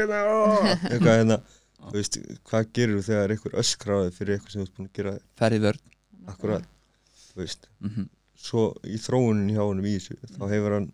[0.00, 1.36] hérna, aah!" eitthvað hérna
[1.78, 4.96] þú veist, hvað gerir þú þegar einhver öskraði fyrir eitthvað sem þú ert búin að
[4.98, 5.12] gera?
[5.38, 5.82] Ferði vörn.
[6.32, 6.70] Akkurat
[7.28, 10.84] þú veist, mm svo í þróunin hjá honum í þessu þá hefur hann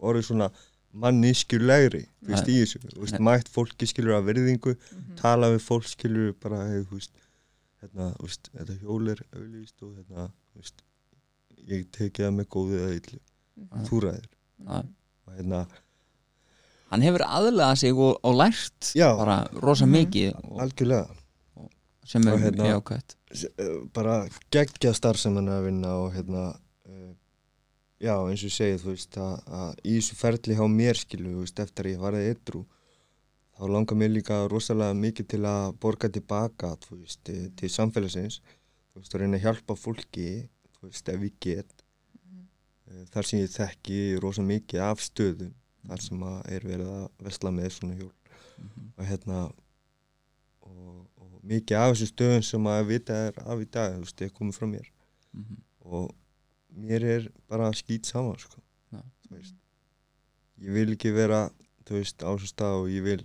[0.00, 0.48] orðið svona
[0.94, 5.16] mannískjulegri þú veist, í þessu, þú veist, mætt fólki skilur að verðingu, Mhm.
[5.16, 7.12] tala við fólk skilur bara, hey, þú veist
[7.82, 10.82] hérna, þú veist, þetta hjól er auðlýst og hérna, þú veist
[11.68, 13.20] ég tekið það með góðið eða illu
[13.60, 13.84] Mhm.
[13.86, 14.26] þú ræðir
[14.64, 14.84] Já.
[15.26, 15.66] og hérna,
[16.90, 19.16] hann hefur aðlegað sig og, og lært Já.
[19.16, 19.92] bara rosa Mhm.
[19.94, 21.16] mikið og, algjörlega
[22.04, 26.12] sem er Og hérna- mjög ákvæmt bara geggja starf sem hann er að vinna og
[26.14, 26.58] hérna
[28.00, 31.34] já, eins og ég segið, þú veist að, að í þessu ferli hjá mér skilu,
[31.34, 32.62] þú veist, eftir að ég varði ytrú
[33.60, 38.40] þá langar mér líka rosalega mikið til að borga tilbaka þú veist, eh, til samfélagsins
[38.40, 40.28] þú veist, að reyna að hjálpa fólki
[40.78, 41.74] þú veist, ef ég get
[42.88, 45.52] uh, þar sem ég þekki rosa mikið af stöðum
[45.90, 48.12] þar sem að er verið að vesla með svona hjól
[48.60, 48.88] Mhm.
[48.98, 49.36] og hérna
[50.60, 54.20] og, og mikið af þessu stöðum sem að vita er af í dag, þú veist,
[54.26, 54.90] er komið frá mér
[55.32, 55.56] Mhm.
[55.88, 56.10] og
[56.76, 58.60] mér er bara skýt saman, sko.
[58.92, 59.00] Já.
[59.28, 59.54] þú veist
[60.60, 61.50] ég vil ekki vera,
[61.88, 63.18] þú veist, á þessu stað og ég vil,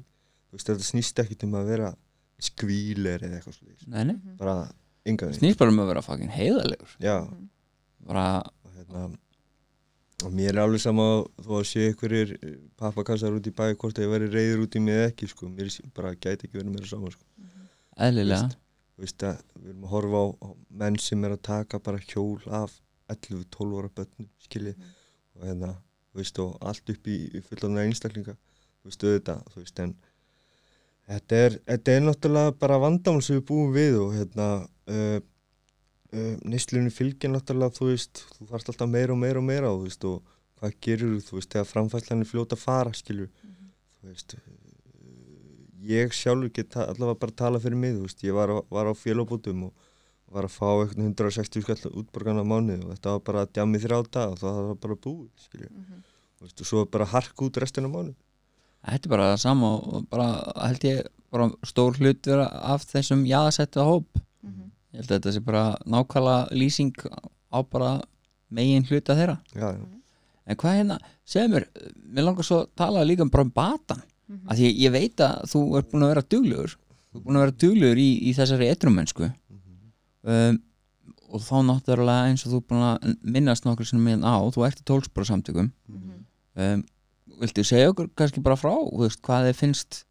[0.50, 1.96] þú veist, þetta snýst ekkit um að vera
[2.40, 4.38] skvíler eða eitthvað slúðis, Nei, nei, Mhm.
[4.38, 4.72] bara
[5.06, 7.50] enga veginn, snýst bara um að vera fucking heiðalegur já, Mhm.
[8.08, 9.18] bara, og hérna
[10.24, 14.06] og mér er alveg sama þó að sé einhverjir pappakassar út í bæ hvort að
[14.06, 15.48] ég veri reyður út í mig eða ekki, sko.
[15.50, 17.24] Mér er bara gæti ekki verið meira saman, sko.
[18.00, 18.56] Eðlilega.
[18.96, 21.98] Þú veist að við erum að horfa á, á menn sem er að taka bara
[22.00, 22.80] hjól af
[23.12, 24.82] 11-12 ára börnum skiljið
[25.36, 25.72] og hérna,
[26.12, 29.96] þú veist og allt upp í, í fullanlega einstaklinga þú veist auðvitað, þú veist en
[31.06, 35.18] þetta er, þetta er náttúrulega bara vandamál sem við búum við og hérna uh,
[36.16, 39.82] uh, nýstlunni fylgir náttúrulega þú veist, þú þarfst alltaf meira og meira og meira og
[39.82, 43.30] þú veist og hvað gerir þú veist, þegar framfæslan er fljóta fara skilju,
[44.00, 44.54] þú veist uh,
[45.86, 49.68] ég sjálfur get allavega bara tala fyrir mig, þú veist, ég var var á félagbútum
[49.70, 49.92] og
[50.32, 53.80] var að fá eitthvað 160 skall útborgan á mánuði og þetta var bara að djami
[53.84, 56.04] þrjá dag og það var bara búið, skilju, Mhm.
[56.40, 58.16] þú veist, og svo bara hark út restina af mánuði.
[58.86, 60.28] þetta er bara það sama og bara
[60.68, 64.06] held ég bara stór hlut vera af þessum jaðasettu hóp
[64.44, 64.72] Mhm.
[64.94, 66.94] ég held að þetta sé bara nákvæmlega lýsing
[67.54, 68.02] á bara
[68.52, 69.86] megin hluta þeirra Já, já,
[70.48, 71.66] en hvað hérna, segðu mér
[72.14, 74.50] mér langar svo að tala líka bara um batan Mhm.
[74.50, 76.76] af því ég, veit að þú ert búin að vera duglegur
[77.14, 79.34] þú ert búin að vera duglegur í, í þessari etrumennsku
[80.26, 80.58] um,
[81.36, 84.82] og þá náttúrulega eins og þú búin að minnast nokkur sem minn á, þú ert
[84.82, 86.26] í tólspora samtökum Mhm.
[86.56, 86.84] um,
[87.42, 90.04] viltu segja okkur kannski bara frá veist, hvað þið finnst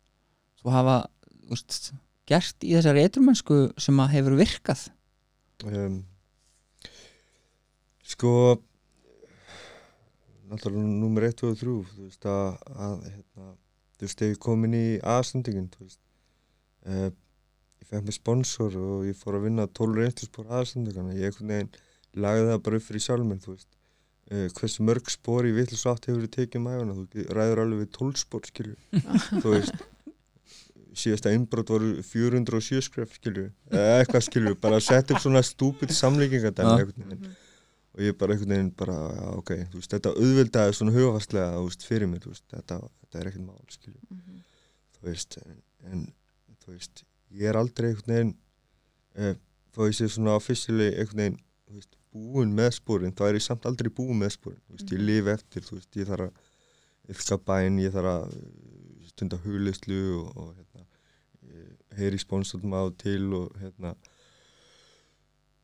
[0.62, 0.96] þú hafa
[1.50, 1.92] veist,
[2.28, 4.88] gert í þessari etrumennsku sem að hefur virkað
[5.64, 6.02] um,
[8.04, 8.60] sko
[10.50, 13.46] náttúrulega nummer 1 og 3 þú veist að, að hérna,
[13.96, 16.00] þú veist, ef ég kom inn í aðstendingin þú veist
[16.84, 17.08] uh,
[17.84, 21.72] ég fekk mig sponsor og ég fór að vinna 12 reynsluspor aðstendingana ég einhvern veginn
[22.24, 23.70] lagði það bara upp fyrir sjálfmenn þú veist.
[24.32, 27.82] Uh, hversu mörg spor í vitlis átt hefur þið tekið mæguna þú ge- ræður alveg
[27.84, 28.76] við 12 spor skilju
[29.44, 29.82] þú veist
[30.94, 35.90] síðasta innbrot voru 407 skref skilju, eða eitthvað skilju bara að setja upp svona stúpid
[35.92, 36.84] samlíkingadæmi Já.
[36.84, 37.32] einhvern veginn.
[37.94, 41.66] Og ég bara einhvern veginn bara, já, ok, þú veist, þetta auðveldaði svona hugafastlega, þú
[41.68, 44.38] veist, fyrir mér, þú veist, þetta, þetta er ekkert mál, skilju, Mhm.
[44.96, 45.58] þú veist, en,
[45.90, 46.06] en
[46.64, 47.04] þú veist,
[47.34, 48.32] ég er aldrei einhvern veginn,
[49.18, 49.34] eh,
[49.74, 51.38] þó ég sé svona officially einhvern veginn,
[51.74, 55.06] veist, búin með spórin, þá er ég samt aldrei búin með spórin, veist, ég Mhm.
[55.08, 60.00] lifi eftir, þú veist, ég þarf að yfka bæn, ég þarf að eh, stunda hugleyslu
[60.20, 60.86] og, og hérna,
[61.50, 63.94] ég heyri sponsorum á til og hérna,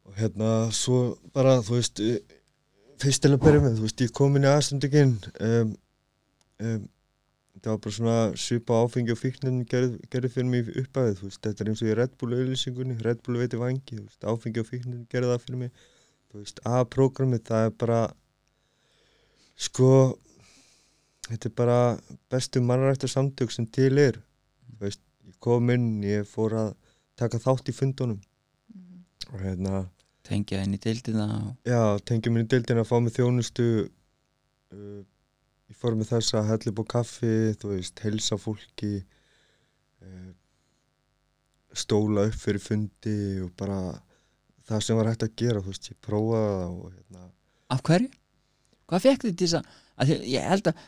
[0.06, 2.18] og hérna svo bara þú veist eh,
[3.00, 5.76] fyrst til að byrja með, þú veist ég kom inn í aðstendingin um,
[6.60, 6.88] um,
[7.58, 11.42] það var bara svona svipa áfengi og fíknin gerði, gerði fyrir mig uppæðið, þú veist,
[11.44, 14.62] þetta er eins og í Red Bull auðlýsingunni, Red Bull veiti vangi þú veist, áfengi
[14.62, 15.84] og fíknin gerði það fyrir mig.
[16.30, 18.00] Þú veist, A-programmið, það er bara
[19.60, 19.90] sko
[21.26, 21.78] þetta er bara
[22.32, 24.18] bestu mannrættu samtök sem til er.
[24.70, 26.74] Þú veist, ég kom inn, ég fór að
[27.20, 28.20] taka þátt í fundunum.
[29.30, 29.84] Og hérna
[30.26, 31.26] tengja inn í deildina.
[31.66, 35.00] Já, tengjum minni deildin að fá mig þjónustu uh,
[35.70, 38.92] í formi þess að hella upp á kaffi, þú veist, helsa fólki
[40.02, 40.30] uh,
[41.72, 43.80] stóla upp fyrir fundi og bara
[44.70, 47.28] það sem var hægt að gera, þú veist, ég prófaði það og hérna,
[47.70, 48.10] af hverju?
[48.90, 50.84] hvað fekk þið til þess að, ég held að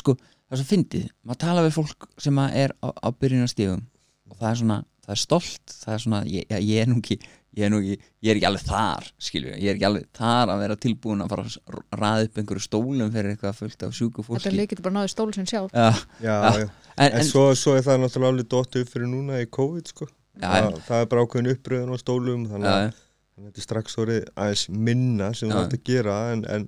[0.00, 3.84] sko, það er svo fyndið maður tala við fólk sem er á, á byrjunastífum
[4.30, 7.18] og það er svona, það er stolt það er svona, ég, ég er nú ekki
[7.54, 10.52] ég er nú ekki, ég er ekki alveg þar skilju, ég er ekki alveg þar
[10.54, 14.24] að vera tilbúin að fara að ræða upp einhverju stólum fyrir eitthvað fullt af sjúku
[14.24, 15.70] Þetta fólki líkir bara náðu stól sem sjálf.
[15.74, 15.90] Já,
[16.24, 16.48] já, Já.
[16.58, 19.92] en, en, en, svo, svo er það náttúrulega alveg dóttu upp fyrir núna í COVID,
[19.94, 20.08] sko.
[20.34, 22.88] Já, það, það er bara ákveðin uppröðun á stólum þannig að
[23.44, 26.66] þetta er strax orðið aðeins minna sem þú ætti að gera en, en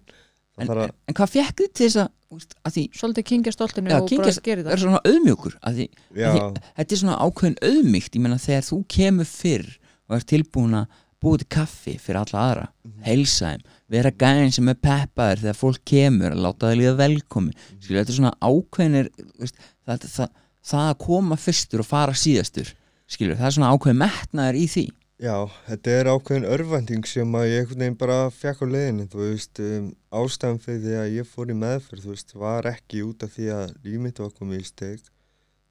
[0.56, 3.90] það en, en, að, en hvað fekk þið til þess að, því Svolítið kingja stoltinu
[3.92, 4.80] Já, og bara gera það.
[4.82, 9.68] svona auðmjúkur að því, já, því- þetta er svona ákveðin auðmygt þegar þú kemur fyrr
[10.08, 10.86] og er tilbúin að
[11.22, 13.02] búið til kaffi fyrir alla aðra, Mhm.
[13.06, 17.80] heilsa þeim vera gæðin sem er peppaður þegar fólk kemur láta það líða velkomi Mhm.
[17.80, 19.08] skilja, þetta er svona ákveðinir
[19.40, 20.28] veist, það, það,
[20.66, 22.72] það að koma fyrstur og fara síðastur
[23.08, 24.86] skilja, það er svona ákveðin metnaður í því
[25.18, 29.18] já, þetta er ákveðin örvending sem að ég einhvern veginn bara fekk á leiðinni, þú
[29.24, 33.22] veist um, ástæðan fyrir því að ég fór í meðferð þú veist, var ekki út
[33.24, 35.00] af því að lífmitt var komið í steg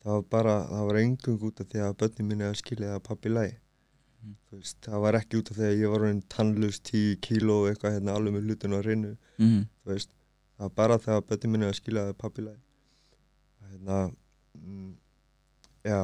[0.03, 3.03] það var bara, það var engung út af því að börnin minni að skilja að
[3.03, 3.55] pappi lægi
[4.55, 7.97] veist, það var ekki út af því að ég var orðinn tannlaus 10 kíló eitthvað
[7.97, 9.63] hérna alveg með hlutinu að reynu mm.
[9.83, 10.11] þú veist,
[10.55, 12.61] það var bara þegar bötni minni að skilja það pappilæg
[13.71, 13.99] hérna
[14.55, 14.91] mm,
[15.85, 16.01] já.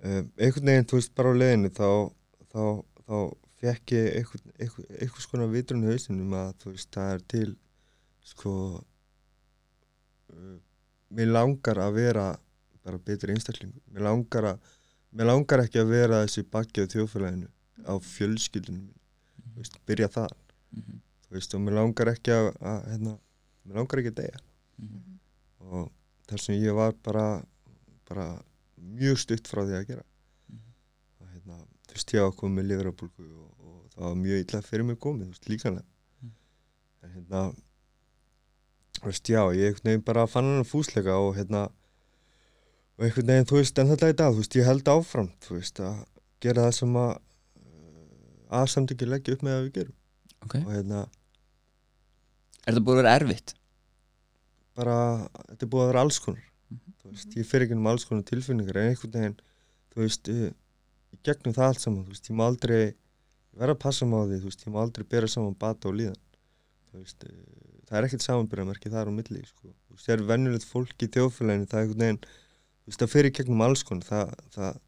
[0.00, 1.88] Um, einhvern veginn, þú veist, bara á leiðinu þá,
[2.52, 2.62] þá,
[3.04, 3.16] þá
[3.60, 7.50] fekk ég einhvern, einhvern, einhvers konar vitrun í hausinum að þú veist, það er til
[8.30, 8.54] sko
[10.32, 10.56] uh,
[11.16, 12.28] mér langar að vera
[12.84, 13.82] bara betri einstaklingur.
[13.92, 14.70] Mér langar að
[15.12, 17.48] mér langar ekki að vera þessi bakki á þjóðfélaginu
[17.86, 19.00] á fjölskyldunum minni,
[19.54, 20.34] þú veist, byrja það
[20.76, 21.00] Mm
[21.30, 23.12] þú veist, og mér langar ekki að, að hérna,
[23.64, 24.38] mér langar ekki að deyja
[24.80, 25.18] -hmm.
[25.60, 25.90] og
[26.26, 27.42] þar sem ég var bara
[28.08, 28.42] bara
[28.80, 30.02] mjög stutt frá því að gera
[30.48, 30.58] Mhm.
[31.20, 31.56] og hérna,
[31.86, 35.24] þú veist, ég ákom með livrabólgu og, og það var mjög illa fyrir mig komið,
[35.24, 35.84] þú veist, líkanlega
[36.22, 36.32] Mhm.
[37.02, 37.54] en hérna
[39.00, 41.68] þú veist, já, ég veginn bara fann hann fúsleika og hérna
[43.00, 45.56] og einhvern veginn, þú veist, en þetta í dag, þú veist, ég held áfram, þú
[45.56, 46.02] veist, að
[46.44, 47.14] gera það sem að
[48.60, 49.96] að samt ekki leggja upp með að við gerum.
[50.44, 51.00] Ok, og hérna,
[52.66, 53.54] er það búið að vera erfitt?
[54.80, 54.96] bara,
[55.50, 56.44] þetta er búið að vera alls konar.
[56.70, 56.92] Mhm.
[57.00, 59.38] þú veist, ég fer ekki um alls konar tilfinningar en einhvern veginn,
[59.90, 60.50] þú veist uh,
[61.10, 62.94] í gegnum það allt saman, þú veist, ég má aldrei ég
[63.58, 66.20] verð að passa á því, þú veist, ég má aldrei bera saman bata og líðan.
[66.90, 67.30] Þú veist, uh,
[67.88, 70.06] það er ekkert samanbyrðamerki þar á milli, sko, þú veist,
[72.80, 74.80] þú veist, það fer í gegnum alls konar, það, það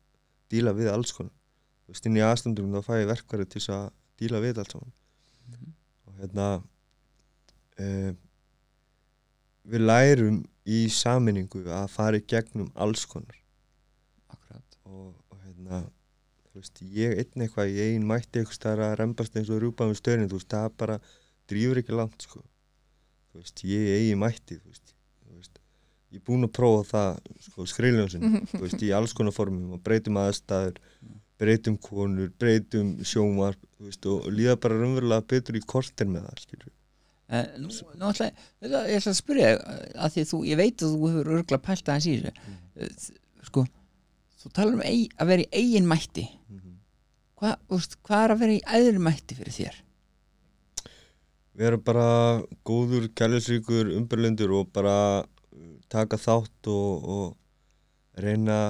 [0.52, 1.34] díla við alls konar.
[1.82, 3.86] Þú veist, inn í aðstandum þá fæ ég verkværi til þess að
[4.22, 4.92] díla við allt saman.
[5.52, 5.72] Mhm.
[6.06, 6.48] og hérna
[7.82, 8.12] uh,
[9.72, 13.38] við lærum í saminningu að fara í gegnum alls konar.
[14.30, 14.78] Akkurat.
[14.86, 15.82] Og, og hérna
[16.52, 19.88] þú veist, ég einn eitthvað, ég einn mætti eitthvað stær að rembast eins og rjúpa
[19.88, 20.98] með stöðin þú veist, það bara
[21.50, 22.42] drýfur ekki langt sko.
[23.32, 25.62] þú veist, ég eigi mætti þú veist, þú veist
[26.12, 29.82] ég er búinn að prófa það, sko, skriðljónsinn þú veist, í alls konar formum og
[29.86, 30.76] breytum aðstæður,
[31.42, 36.72] breytum konur breytum sjómar, veist og líða bara raunverulega betur í kortir með það, skilur
[37.32, 40.82] Eh, nú, nú ætla ég, ég ætla- að spyrja eh, að því þú, ég veit
[40.84, 42.32] að þú hefur örgulega pælt aðeins í þessu
[43.06, 43.62] þ- sko,
[44.42, 46.74] þú talar um eig, að vera í eigin mætti mm -hmm.
[47.40, 49.78] Hva, úst, hvað er að vera í æðri mætti fyrir þér?
[51.54, 55.24] vera bara góður, kærleysríkur, umbyrlendur og bara
[55.92, 58.60] taka þátt og, og reyna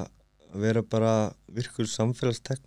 [0.53, 1.13] að vera bara
[1.53, 2.65] virkur samfélagstekn.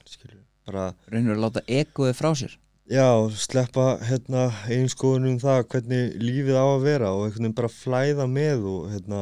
[0.65, 2.55] Bara, Reynur að láta egoið frá sér
[2.85, 7.57] já, sleppa hérna einn skoðun um það hvernig lífið á að vera og einhvern veginn
[7.57, 9.21] bara flæða með og hérna,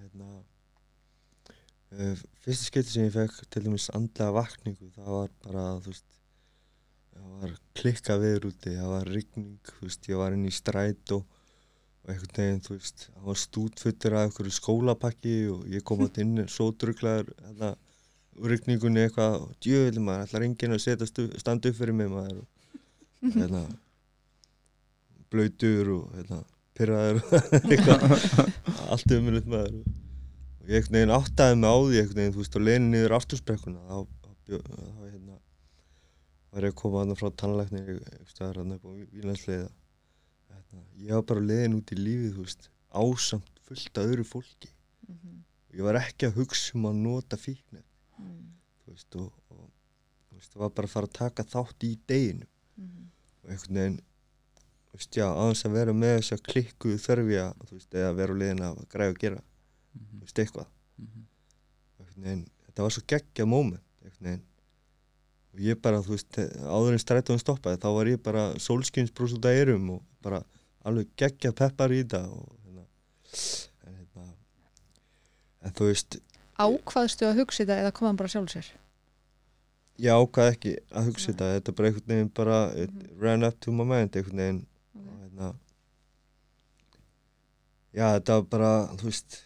[0.00, 0.30] hérna
[1.94, 6.06] uh, fyrsta skipti sem ég fekk til dæmis andlega vakningu, það var bara, veist,
[7.14, 11.22] það var klikka viður úti, það var rigning, veist, ég var inn í stræt og,
[12.04, 16.20] og einhvern veginn, þú veist, það var stútfuttur af einhverju skólapakki og ég kom átt
[16.20, 17.70] inn svo druglaður, hérna,
[18.34, 22.10] úr rigningunni eitthvað, og djöðli maður, ætlar enginn að setja stu, standa upp fyrir mig
[22.12, 22.42] maður.
[23.24, 23.62] Og hérna,
[25.32, 26.42] blöytur og hérna,
[26.76, 28.04] pyrraður og eitthvað,
[28.90, 29.78] allt umrönd maður.
[29.78, 29.94] Og,
[30.68, 33.86] ég einhvern veginn áttaði mig á því einhvern veginn, þú veist, og lenin niður aftursprekkuna,
[33.88, 34.60] þá, þá,
[35.06, 35.40] hérna,
[36.52, 39.83] var ég að koma aðna frá tannlækni einhvers staðar aðna upp á Vílandsleiða hérna,
[41.00, 44.70] ég var bara leiðin út í lífið veist, ásamt fullt af öðru fólki.
[45.74, 47.82] Ég var ekki að hugsa um að nota fíknir
[48.14, 48.52] Mm.
[48.86, 49.64] þú veist og, og
[50.30, 52.46] þú veist, var bara að fara að taka þátt í deginu
[52.78, 53.08] Mhm.
[53.42, 57.54] og einhvern veginn þú veist, já, aðeins að vera með þess að klikku þörfi að,
[57.66, 59.40] þú veist, eða vera á liðin að græða að gera,
[59.98, 60.66] þú veist, eitthvað.
[60.98, 61.24] Mhm.
[61.98, 63.46] Og einhvern veginn, þetta var svo geggja
[64.30, 64.42] veginn.
[65.54, 69.44] Og ég bara, þú veist, áður en strætóðum stoppaði, þá var ég bara sólskinsbrús út
[69.44, 70.44] af erum og bara
[70.84, 72.84] alveg geggja peppar í þetta og hérna,
[73.86, 74.26] en hérna
[75.64, 76.18] en þú veist,
[76.60, 78.68] Ákvaðstu að hugsa þetta eða kom hann bara sjálf sér?
[79.98, 83.20] ég ákvað ekki að hugsa þetta, þetta er bara einhvern veginn bara, it Mhm.
[83.22, 85.54] ran up to my mind einhvern veginn og hérna
[87.94, 89.40] já, þetta var bara, þú veist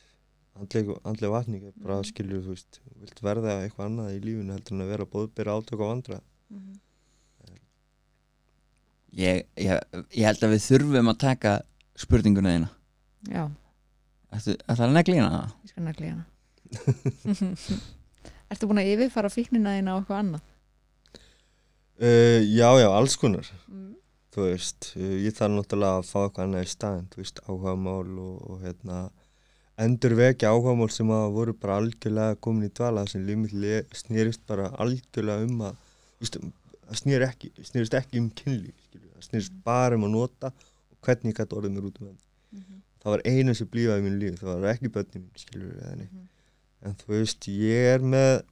[0.58, 2.04] andleg, andleg vatning, bara Mhm.
[2.10, 5.80] skilur, þú veist vilt verða eitthvað annað í lífinu heldur en að vera bóðbyrja átök
[5.80, 6.20] á vandra
[6.50, 6.80] Mhm.
[9.16, 9.80] Ég, ég,
[10.16, 11.54] ég held að við þurfum að taka
[11.98, 12.68] spurninguna þína
[13.32, 13.44] Já,
[14.32, 15.40] Ertu, er það að negli hérna?
[15.64, 16.24] ég skal nagli hana
[18.48, 20.44] Ertu búin að yfirfara fíknina þína á eitthvað annað?
[21.98, 23.94] uh, já, já, alls konar Mm.
[24.32, 28.12] þú veist, uh, ég þarf náttúrulega að fá eitthvað annað í staðin, þú veist, áhugamál
[28.22, 28.98] og, og hérna
[29.78, 34.70] endur vekja áhugamál sem að voru bara algjörlega komin í dvala sem límiðli snýrist bara
[34.82, 36.38] algjörlega um að þú veist,
[36.88, 40.98] það snýr ekki, snýrist ekki um kynlíf, skilju, það snýrist bara um að nota og
[41.04, 42.82] hvernig ég gæti orðið mér út um það Mhm.
[43.02, 44.88] það var einu sem blífaði mínu lífi, það var ekki
[45.84, 46.12] eða neitt.
[46.12, 46.28] Mhm.
[46.82, 48.42] en þú veist, ég er með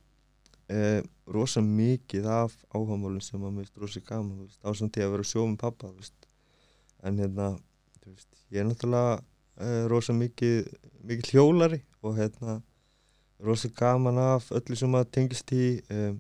[0.68, 5.10] eh, rosa mikið af áhagamálum sem að mér finnst rosa gaman, veist, ásand til að
[5.14, 6.26] vera að sjóða með pappa, veist,
[7.04, 7.60] en hérna,
[8.04, 9.22] veist, ég er náttúrulega
[9.58, 10.68] eh, rosa mikið,
[11.06, 12.62] mikið hljólari og hérna,
[13.40, 16.12] rosa gaman af öllu sem að tengist í eh,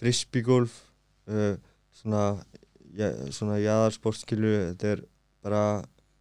[0.00, 0.89] frisbeegolf,
[1.30, 1.56] eh,
[2.00, 2.22] svona,
[2.98, 5.02] ja, svona jaðarsportskilu, þetta er
[5.44, 5.62] bara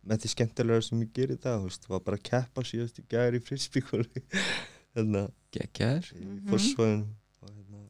[0.10, 3.06] með því skemmtilega sem ég gerir það, þú veist, var bara að keppa síðast í
[3.12, 4.24] gæri í frisbeegolfi,
[4.96, 6.44] hérna, í Mhm.
[6.50, 7.02] fórsvæðin
[7.44, 7.82] og hérna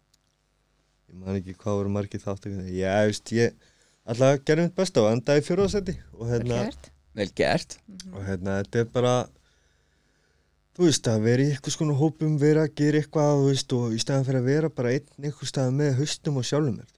[1.10, 3.54] ég man ekki hvað voru margir þáttu já, veist, ég
[4.10, 6.62] alltaf gerði mitt besta og endaði í fjóraðsæti og hérna.
[7.20, 7.78] Vel gert.
[7.88, 8.14] Mhm.
[8.16, 9.14] og hérna, þetta er bara
[10.78, 13.96] þú veist, að vera í eitthvað skonu hópum, vera að gera eitthvað þú veist, og
[13.96, 16.94] í staðan fyrir að vera bara einn eitthvað stað með haustum og sjálfum mér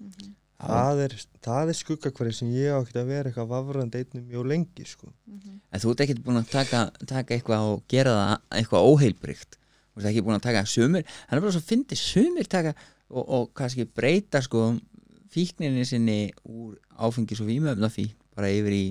[0.00, 0.24] veist.
[0.24, 0.34] Mhm.
[0.64, 1.14] það er,
[1.44, 5.10] það er skuggakvarði sem ég á ekkert að vera eitthvað vafrandi einnum mjög lengi sko.
[5.26, 5.58] Mhm.
[5.72, 9.58] En þú ert ekkert búin að taka, taka eitthvað og gera það eitthvað óheilbrygt
[9.94, 12.74] Þú ert ekki búin að taka sumir Hann er bara svo fyndi sumir taka
[13.10, 14.72] og, og kannski breyta sko
[15.34, 18.84] fíkninni sinni úr áfengis og vímöfnafík bara yfir í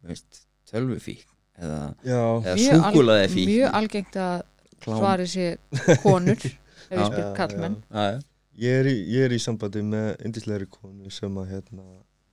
[0.00, 0.40] þú veist,
[0.70, 1.24] tölvufík
[1.58, 4.42] eða, eða súkulaði fík Mjög algengt að
[4.84, 5.46] svari sé
[6.04, 6.48] konur ef
[6.92, 8.20] ég spyr kallmenn Já, já.
[8.58, 11.84] Ég er, í, ég er í sambandi með indislegri konu sem að hérna,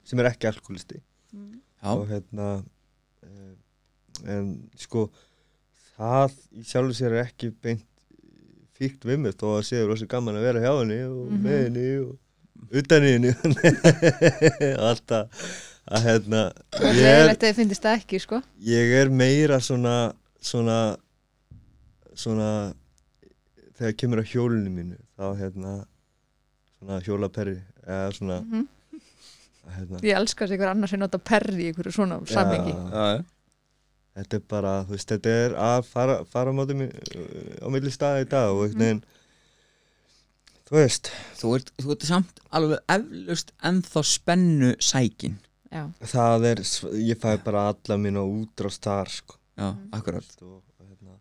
[0.05, 1.01] sem er ekki alkoholisti
[1.35, 1.61] Mhm.
[1.91, 2.63] og hérna
[3.25, 4.45] eh, en
[4.79, 5.09] sko
[5.97, 7.83] það í sjálfu sér er ekki beint
[8.75, 11.41] fíkt við mig þó að séu rosa gaman að vera hjá henni og Mhm.
[11.43, 12.17] með henni og
[12.81, 13.33] utan í henni
[14.79, 15.51] og alltaf
[15.85, 16.41] að hérna
[16.73, 20.97] Það ég er, það ekki sko ég er meira svona svona
[22.15, 22.73] svona
[23.77, 25.73] þegar kemur á hjólinu mínu þá hérna
[26.85, 27.55] svona hjólaperri
[27.87, 28.67] eða svona Mhm.
[29.65, 30.15] að, hérna, Ég
[30.47, 32.73] sig ykkur annars sem nota perri í ykkur svona samhengi.
[32.73, 32.91] Já.
[32.91, 33.25] já, já.
[34.15, 36.87] þetta er bara, þú veist, þetta er að fara, fara á móti mi-
[37.59, 39.03] á milli staði í dag og einhvern veginn
[40.69, 45.35] þú veist, Þú, ert, þú ert samt alveg eflust ennþá spennu sækin
[45.71, 46.61] Já, það er,
[47.03, 49.35] ég fæ bara alla mín á útrást þar, sko.
[49.57, 49.89] Já, Mhm.
[49.91, 51.17] akkurat og, og hérna,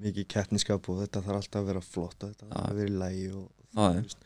[0.00, 2.98] mikið keppniskap og þetta þarf alltaf að vera flott og þetta þarf að vera í
[3.02, 3.50] lægi og,
[4.02, 4.16] veist,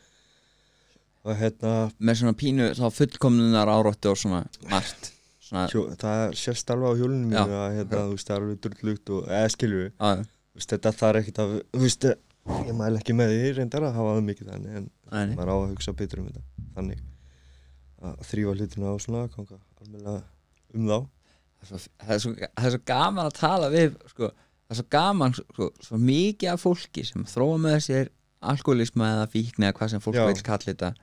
[1.27, 5.11] og hérna með svona pínu þá fullkomnunar áróttu og svona margt
[5.49, 5.67] svona,
[5.99, 9.29] það sérst alveg á hjólinu mínu að hérna, þú veist, það er alveg drulllugt og
[9.29, 12.09] eða já, þú veist, þetta þarf ekkert að, þú veist,
[12.49, 15.33] ég mæl ekki með því reyndar að hafa það mikið þannig en nei.
[15.37, 17.01] maður á að hugsa betur um þetta þannig.
[17.99, 20.99] Að þrýfa hlutina á svona ganga alveg um þá.
[21.59, 24.73] Það, er svo, það, er svo, það er svo gaman að tala við sko, það
[24.75, 29.67] er svo gaman sko, svo mikið af fólki sem þróa með sér alkoholisma eða fíkni
[29.67, 30.93] eða hvað sem fólk kalla þetta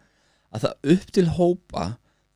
[0.56, 1.86] að það upp til hópa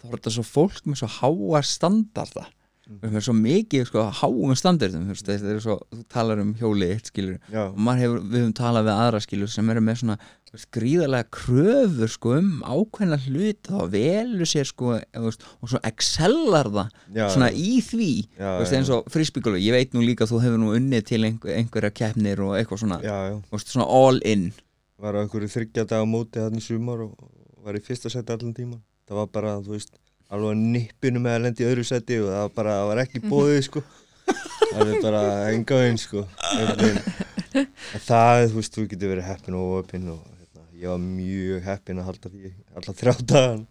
[0.00, 2.46] þá er þetta svo fólk með svo háa standarda
[2.90, 2.98] Mm.
[2.98, 6.48] við erum með svo mikið sko, háum standardum þú veist, er svo, þú talar um
[6.58, 10.00] hjóli eitt skilur já, og hefur, við höfum talað við aðra skilur sem eru með
[10.00, 10.16] svona
[10.74, 16.90] gríðarlega kröfur sko, um ákveðna hlut þá velur sér sko, veist, og svo excellar það
[17.14, 18.10] já, svona í því.
[18.40, 21.54] Já, veist, eins og frisbygólu, ég veit nú líka þú hefur nú unnið til einhver,
[21.60, 23.18] einhverja keppnir og eitthvað svona, já,
[23.62, 24.48] svona all in.
[24.98, 28.34] Var á einhverju þryggja dag á móti þannig sumar og og var í fyrsta seti
[28.34, 28.78] allan tíma
[29.10, 29.96] það var bara, þú veist,
[30.30, 33.02] alveg að nippinu með að lendi í öðru seti og það var bara, það var
[33.04, 33.82] ekki bóðið, sko.
[34.70, 36.20] Það er bara enga veginn, sko.
[36.54, 37.00] Veginn.
[37.58, 41.64] en það, þú veist, þú getur verið heppin og óöpinn og hérna, ég var mjög
[41.66, 43.64] heppin að halda því alla þrjá dagan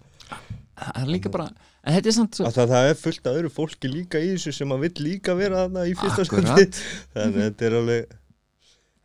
[0.79, 1.47] það er líka bara,
[1.83, 4.33] en þetta er samt svo, að það, það er fullt af öðru fólki líka í
[4.33, 6.67] þessu sem að vill líka vera þarna í fyrsta skundi
[7.15, 8.18] þannig að þetta er alveg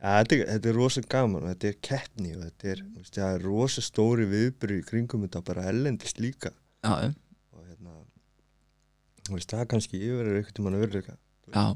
[0.05, 3.21] ja, þetta, er, þetta er rosa gaman og þetta er keppni og þetta er, veist,
[3.25, 6.53] er rosa stóri viðbyrju í kringum þetta bara ellendist líka.
[6.85, 7.11] Já,
[7.55, 7.97] og hérna
[9.33, 11.67] veist, það kannski yfir einhvern tímann að verða já.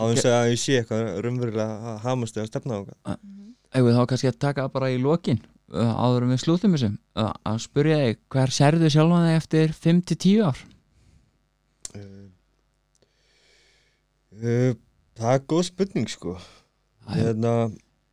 [0.00, 3.38] Á þess að ég sé eitthvað raunverulega að hamast eða stefna á eitthvað
[3.70, 5.38] Ef við þá kannski að taka bara í lokin
[5.70, 10.40] uh, áður við slútum þessum uh, að spyrja þig, hver sérðu sjálfan þig eftir 5-10
[10.48, 10.62] ár?
[11.94, 12.24] uh,
[14.40, 14.72] uh,
[15.20, 16.34] það er góð spurning sko.
[17.08, 17.54] Hérna,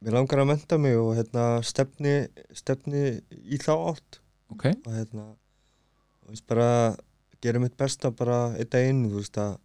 [0.04, 2.16] mér langar að menta mig og hérna, stefni,
[2.56, 3.04] stefni
[3.44, 4.20] í þá átt.
[4.54, 5.28] Ok, og hérna
[6.24, 6.96] og veist, bara
[7.44, 9.58] gera mitt besta bara einn daginn að,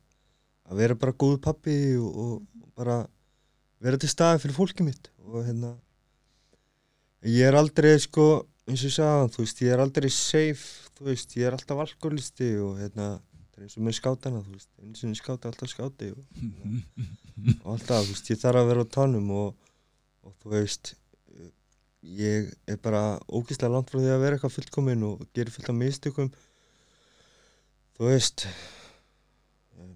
[0.69, 3.03] að vera bara góð pappi og, og, og bara
[3.83, 5.11] vera til staði fyrir fólkið mitt.
[5.27, 5.77] Og hérna
[7.27, 11.09] ég er aldrei sko eins og ég sagði, þú veist, ég er aldrei safe þú
[11.09, 13.09] veist, ég er alltaf alkoholisti og hérna,
[13.53, 16.25] það er eins og með skátana þú veist, eins og skáti, alltaf skáti og,
[17.63, 19.71] og alltaf, þú veist, ég þarf að vera á tánum og,
[20.27, 20.95] og þú veist
[22.03, 25.77] ég er bara ógíslega langt frá því að vera eitthvað fullkominn og gera fullt af
[25.79, 26.31] mistökum
[27.95, 28.47] þú veist
[29.79, 29.93] um,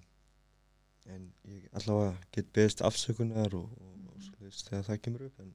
[1.11, 5.43] en ég allavega get beðist afsökunar og, og, og svo veist þegar það kemur upp
[5.43, 5.51] en,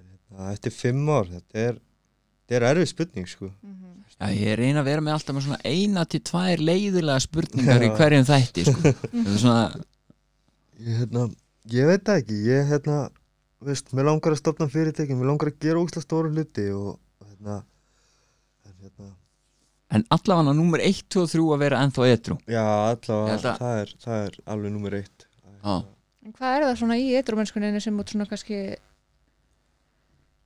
[0.00, 1.82] en hérna, eftir fimm ár þetta er,
[2.48, 3.50] þetta er erfið spurning sko
[4.18, 7.90] já, ég reyna að vera með alltaf með svona eina til tvær leiðilega spurningar í
[7.94, 8.92] hverjum þætti sko.
[9.28, 9.60] Það svona,
[10.80, 11.26] ég, hérna,
[11.76, 12.96] ég veit það ekki ég hérna,
[13.68, 16.96] veist, mér langar að stopna fyrirtækin mér langar að gera ógíslega stóru hluti og
[17.28, 17.60] hérna,
[18.66, 19.12] en, hérna
[19.98, 23.62] en allavega númer 1, 2 og 3 að vera ennþá etru Já, allavega, held að-
[23.62, 25.24] það er, það er alveg nummer eitt.
[25.62, 25.76] Já.
[26.28, 28.58] En hvað er það svona í eitrumennskuninni sem út svona kannski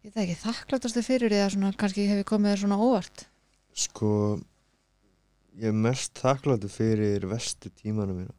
[0.02, 3.26] ég veit það ekki, þakkláttastu fyrir að svona kannski hefur komið þér svona óvart
[3.72, 4.38] Sko,
[5.56, 8.34] ég er mest þakkláttu fyrir vestu tímanu mína.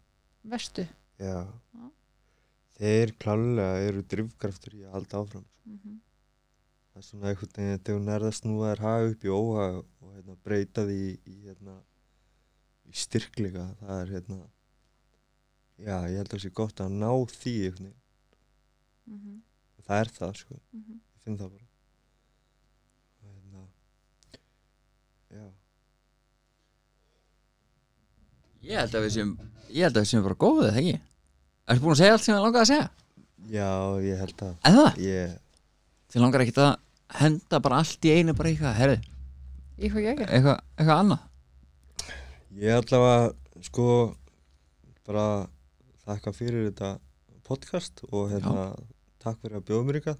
[0.45, 0.85] vestu
[1.17, 1.47] Já.
[1.73, 1.85] Já.
[2.77, 5.45] Þeir klálega eru drifkraftur í halda áfram.
[5.65, 5.99] mm -hmm.
[6.93, 9.75] Það er svona einhvern veginn þegar hún er að snúa þér haga upp í óhag
[10.01, 11.75] og hérna, breyta því í, í, hérna,
[12.85, 13.75] í styrkleika.
[13.79, 14.37] Það er hérna,
[15.77, 17.55] já, ég held að það sé gott að ná því.
[17.79, 19.41] Mm -hmm.
[19.85, 20.59] Það er það, sko.
[20.71, 20.99] Mm -hmm.
[21.23, 21.65] Ég finn það bara.
[23.23, 23.61] Og hérna,
[25.31, 25.45] já.
[28.67, 29.31] Ég held að við séum
[29.73, 30.97] Ég held að við séum bara góðið, það ekki?
[31.73, 32.89] Ertu búin að segja allt sem það langaði að segja?
[33.53, 33.69] Já,
[34.03, 34.99] ég held að En það?
[35.07, 35.37] ég,
[36.13, 36.73] Þið langar ekkert að
[37.23, 38.97] henda bara allt í einu bara eitthvað, herri,
[39.79, 40.27] Í hvað ég ekki?
[40.37, 41.29] eitthvað, eitthvað annað
[42.53, 43.85] ég allavega sko
[45.07, 45.23] bara
[46.05, 46.91] þakka fyrir þetta
[47.47, 48.67] podcast og hérna
[49.23, 50.19] takk fyrir að bjóða mér ykkar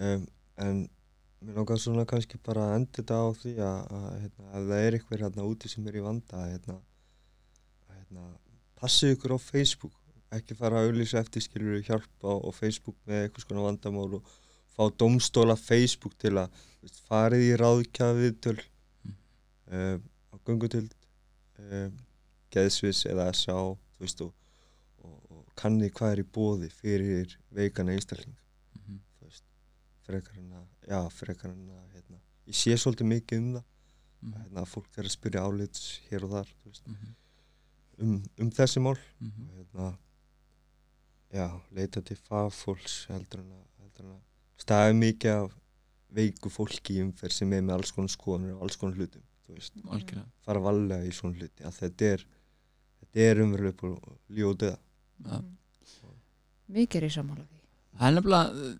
[0.00, 0.26] um,
[0.64, 0.84] en
[1.44, 4.78] mér langar svona kannski bara að enda þetta á því að, að hérna, ef það
[4.78, 6.76] er eitthvað hérna úti sem er í vanda að, hérna,
[7.88, 8.28] að hérna,
[8.80, 9.98] passið ykkur á Facebook.
[10.34, 14.32] Ekki fara að auðlýsa eftir skilur hjálp á, á Facebook með eitthvað svona vandamál og
[14.74, 18.56] fá domstóla Facebook til að veist, farið í ráðkjafi töl
[19.70, 20.96] um, á göngutöld
[21.60, 21.92] um,
[22.54, 23.76] geðsvis eða SA og,
[24.18, 24.32] og,
[25.04, 28.34] og kanni hvað er í bóði fyrir veikana einstakling
[30.04, 33.64] frekar en að, já frekar en að hérna, ég sé svolítið mikið um það
[34.24, 34.32] Mhm.
[34.34, 37.14] að hérna, fólk er að spyrja álits hér og þar þú veist, Mhm.
[37.98, 39.48] um, um þessi mál Mhm.
[39.48, 39.98] og hérna
[41.34, 44.22] já, leita til fagfólks heldur en að, heldur en að
[44.58, 45.54] staði mikið af
[46.14, 49.54] veiku fólki í umferð sem er með alls konar skoðanir og alls konar hlutum þú
[49.58, 52.24] veist, Algjörlega fara valega í svona hluti að þetta er
[53.04, 54.78] þetta er umverulega på ljóðið
[55.24, 55.44] Já.
[56.70, 57.60] Mikið er í sammála því
[57.94, 58.70] Það er nefnilega,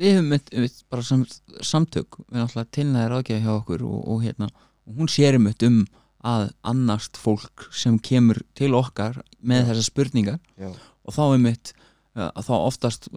[0.00, 1.24] við höfum mitt, mitt bara sam,
[1.66, 5.82] samtök, við náttúrulega tilnaði ráðgjafi hjá okkur og, og hérna og hún sér mitt um
[6.26, 9.66] að annast fólk sem kemur til okkar með Já.
[9.70, 11.72] þessar spurningar já, og þá er mitt
[12.20, 13.08] að þá oftast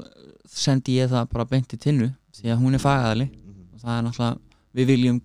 [0.47, 3.97] sendi ég það bara beint í tinnu því að hún er fagaðali mhm, og það
[3.97, 4.39] er náttúrulega,
[4.73, 5.19] við viljum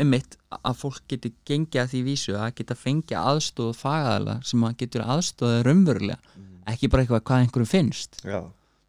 [0.00, 4.76] einmitt að fólk geti gengið að því vísu að geta fengið aðstóð fagaðala sem að
[4.82, 6.18] getur aðstóðið raunverulega.
[6.34, 8.18] Mhm, ekki bara eitthvað hvað einhverjum finnst.
[8.26, 8.40] Já,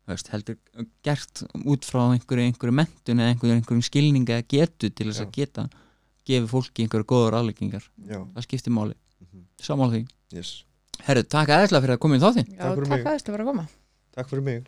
[0.09, 0.57] veist, heldur
[1.05, 5.31] gert út frá einhverju, einhverju mentun eða einhverju, einhverjum skilninga eða getu til þess að
[5.37, 5.67] geta
[6.27, 10.03] gefi fólki einhverju góður afleggingar já, það skiptir máli, mhm, sammála því.
[10.35, 10.51] Yes.
[11.05, 12.49] Herru, takk aðeinslega fyrir að koma í þáttinn.
[12.51, 13.07] Já, Takk fyrir takk mig.
[13.09, 13.67] aðeins til að vera að koma.
[14.17, 14.67] Takk fyrir mig